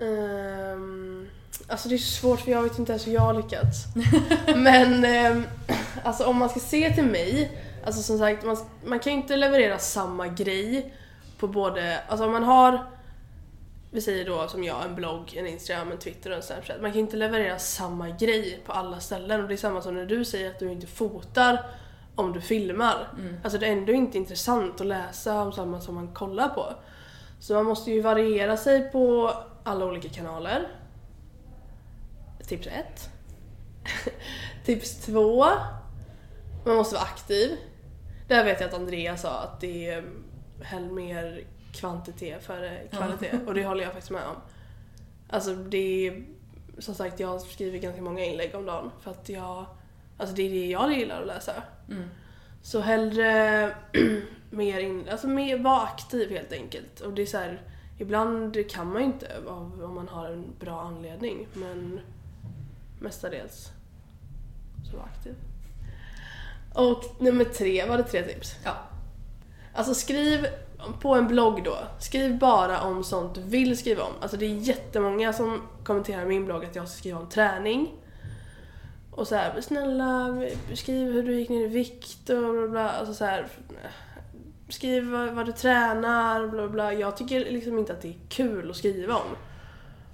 [0.00, 1.28] Ehm,
[1.68, 3.84] alltså det är svårt för jag vet inte ens hur jag har lyckats.
[4.56, 5.46] Men ehm,
[6.02, 7.50] alltså om man ska se till mig,
[7.84, 10.94] alltså som sagt man, man kan ju inte leverera samma grej
[11.38, 12.86] på både, alltså om man har
[13.90, 16.80] vi säger då som jag, en blogg, en Instagram, en Twitter och en Snapchat.
[16.80, 20.06] Man kan inte leverera samma grej på alla ställen och det är samma som när
[20.06, 21.66] du säger att du inte fotar
[22.14, 23.08] om du filmar.
[23.44, 26.74] Alltså det är ändå inte intressant att läsa om samma som man kollar på.
[27.40, 29.32] Så man måste ju variera sig på
[29.64, 30.68] alla olika kanaler.
[32.48, 33.10] Tips ett.
[34.64, 35.44] Tips två.
[36.66, 37.56] Man måste vara aktiv.
[38.28, 40.04] Där vet jag att Andreas sa att det är
[40.62, 44.36] häll mer kvantitet före kvalitet och det håller jag faktiskt med om.
[45.28, 46.24] Alltså det är
[46.78, 49.66] som sagt jag skriver ganska många inlägg om dagen för att jag
[50.20, 51.52] Alltså det är det jag gillar att läsa.
[52.62, 53.74] Så hellre
[54.50, 57.00] mer in, alltså mer, var aktiv helt enkelt.
[57.00, 57.62] Och det är så här,
[57.98, 62.00] ibland kan man ju inte av- om man har en bra anledning men
[63.00, 63.68] mestadels
[64.90, 65.34] så var aktiv.
[66.74, 68.56] Och nummer tre, var det tre tips?
[68.64, 68.76] Ja.
[69.72, 70.46] Alltså skriv
[71.00, 74.12] på en blogg då, skriv bara om sånt du vill skriva om.
[74.20, 77.94] Alltså det är jättemånga som kommenterar min blogg att jag ska skriva om träning.
[79.10, 80.40] Och så här, snälla
[80.74, 82.90] skriv hur du gick ner i vikt och bla bla.
[82.90, 83.46] Alltså så här,
[84.68, 86.92] skriv vad, vad du tränar bla bla.
[86.92, 89.36] Jag tycker liksom inte att det är kul att skriva om.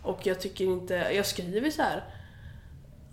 [0.03, 2.05] Och jag tycker inte, jag skriver så här.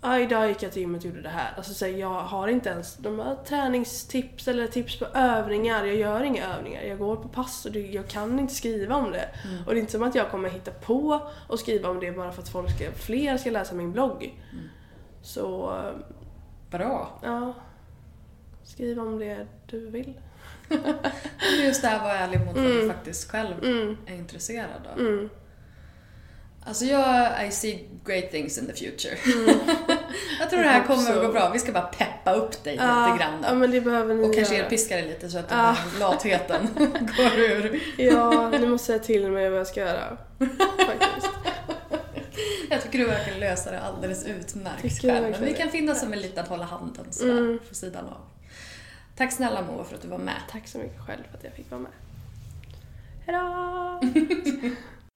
[0.04, 1.52] Ja, idag gick jag till gymmet och gjorde det här.
[1.56, 5.84] Alltså, så här, jag har inte ens de här träningstips eller tips på övningar.
[5.84, 6.82] Jag gör inga övningar.
[6.82, 9.28] Jag går på pass och det, jag kan inte skriva om det.
[9.66, 12.32] Och det är inte som att jag kommer hitta på och skriva om det bara
[12.32, 14.42] för att folk ska, fler ska läsa min blogg.
[15.22, 15.92] Så, eh,
[16.70, 17.18] Bra.
[17.22, 17.54] ja.
[18.64, 20.14] Skriv om det du vill.
[21.64, 23.96] Just det här vara ärlig mot vad du faktiskt själv Mm.
[24.06, 25.00] är intresserad av.
[26.62, 26.68] Mm.
[26.68, 29.16] Alltså jag, I see great things in the future.
[30.40, 31.50] jag tror det här kommer att gå bra.
[31.52, 33.48] Vi ska bara peppa upp dig Ja, lite grann då.
[33.48, 34.68] ja men det behöver ni Och kanske göra.
[34.68, 35.56] piska dig lite så att Ja.
[35.56, 36.68] den här latheten
[37.16, 37.80] går ur.
[37.96, 40.16] Ja, ni måste säga till mig vad jag ska göra.
[40.86, 41.30] Faktiskt.
[42.70, 45.30] Jag tycker du verkar lösa det alldeles utmärkt själv.
[45.30, 47.58] Men vi kan finnas som en liten hålla handen sådär Mm.
[47.68, 48.20] på sidan av.
[49.16, 50.34] Tack snälla Moa för att du var med.
[50.50, 51.90] Tack så mycket själv för att jag fick vara med.
[53.26, 54.00] Hejdå!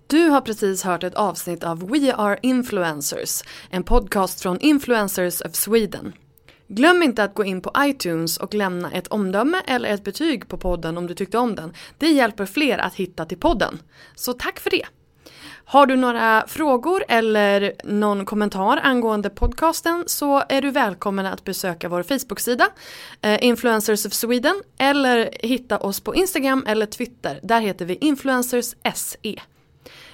[0.08, 5.54] Du har precis hört ett avsnitt av We Are Influencers, en podcast från Influencers of
[5.54, 6.12] Sweden.
[6.68, 10.58] Glöm inte att gå in på iTunes och lämna ett omdöme eller ett betyg på
[10.58, 11.72] podden om du tyckte om den.
[11.98, 13.78] Det hjälper fler att hitta till podden.
[14.14, 14.86] Så tack för det!
[15.64, 21.88] Har du några frågor eller någon kommentar angående podcasten så är du välkommen att besöka
[21.88, 22.68] vår Facebook-sida
[23.22, 27.40] eh, Influencers of Sweden eller hitta oss på Instagram eller Twitter.
[27.42, 29.40] Där heter vi Influencers SE.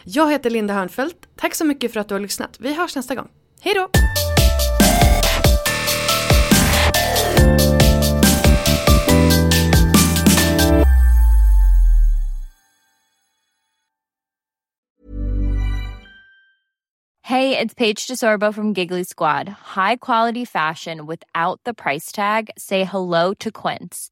[0.04, 1.28] Jag heter Linda Hörnfeldt.
[1.36, 2.56] Tack så mycket för att du har lyssnat.
[2.60, 3.28] Vi hörs nästa gång.
[3.60, 3.88] Hej då!
[17.24, 19.48] Hej, det är Paige DeSorbo från Giggly Squad.
[19.48, 22.50] High quality fashion without the price tag.
[22.56, 24.11] Say hello to Quince.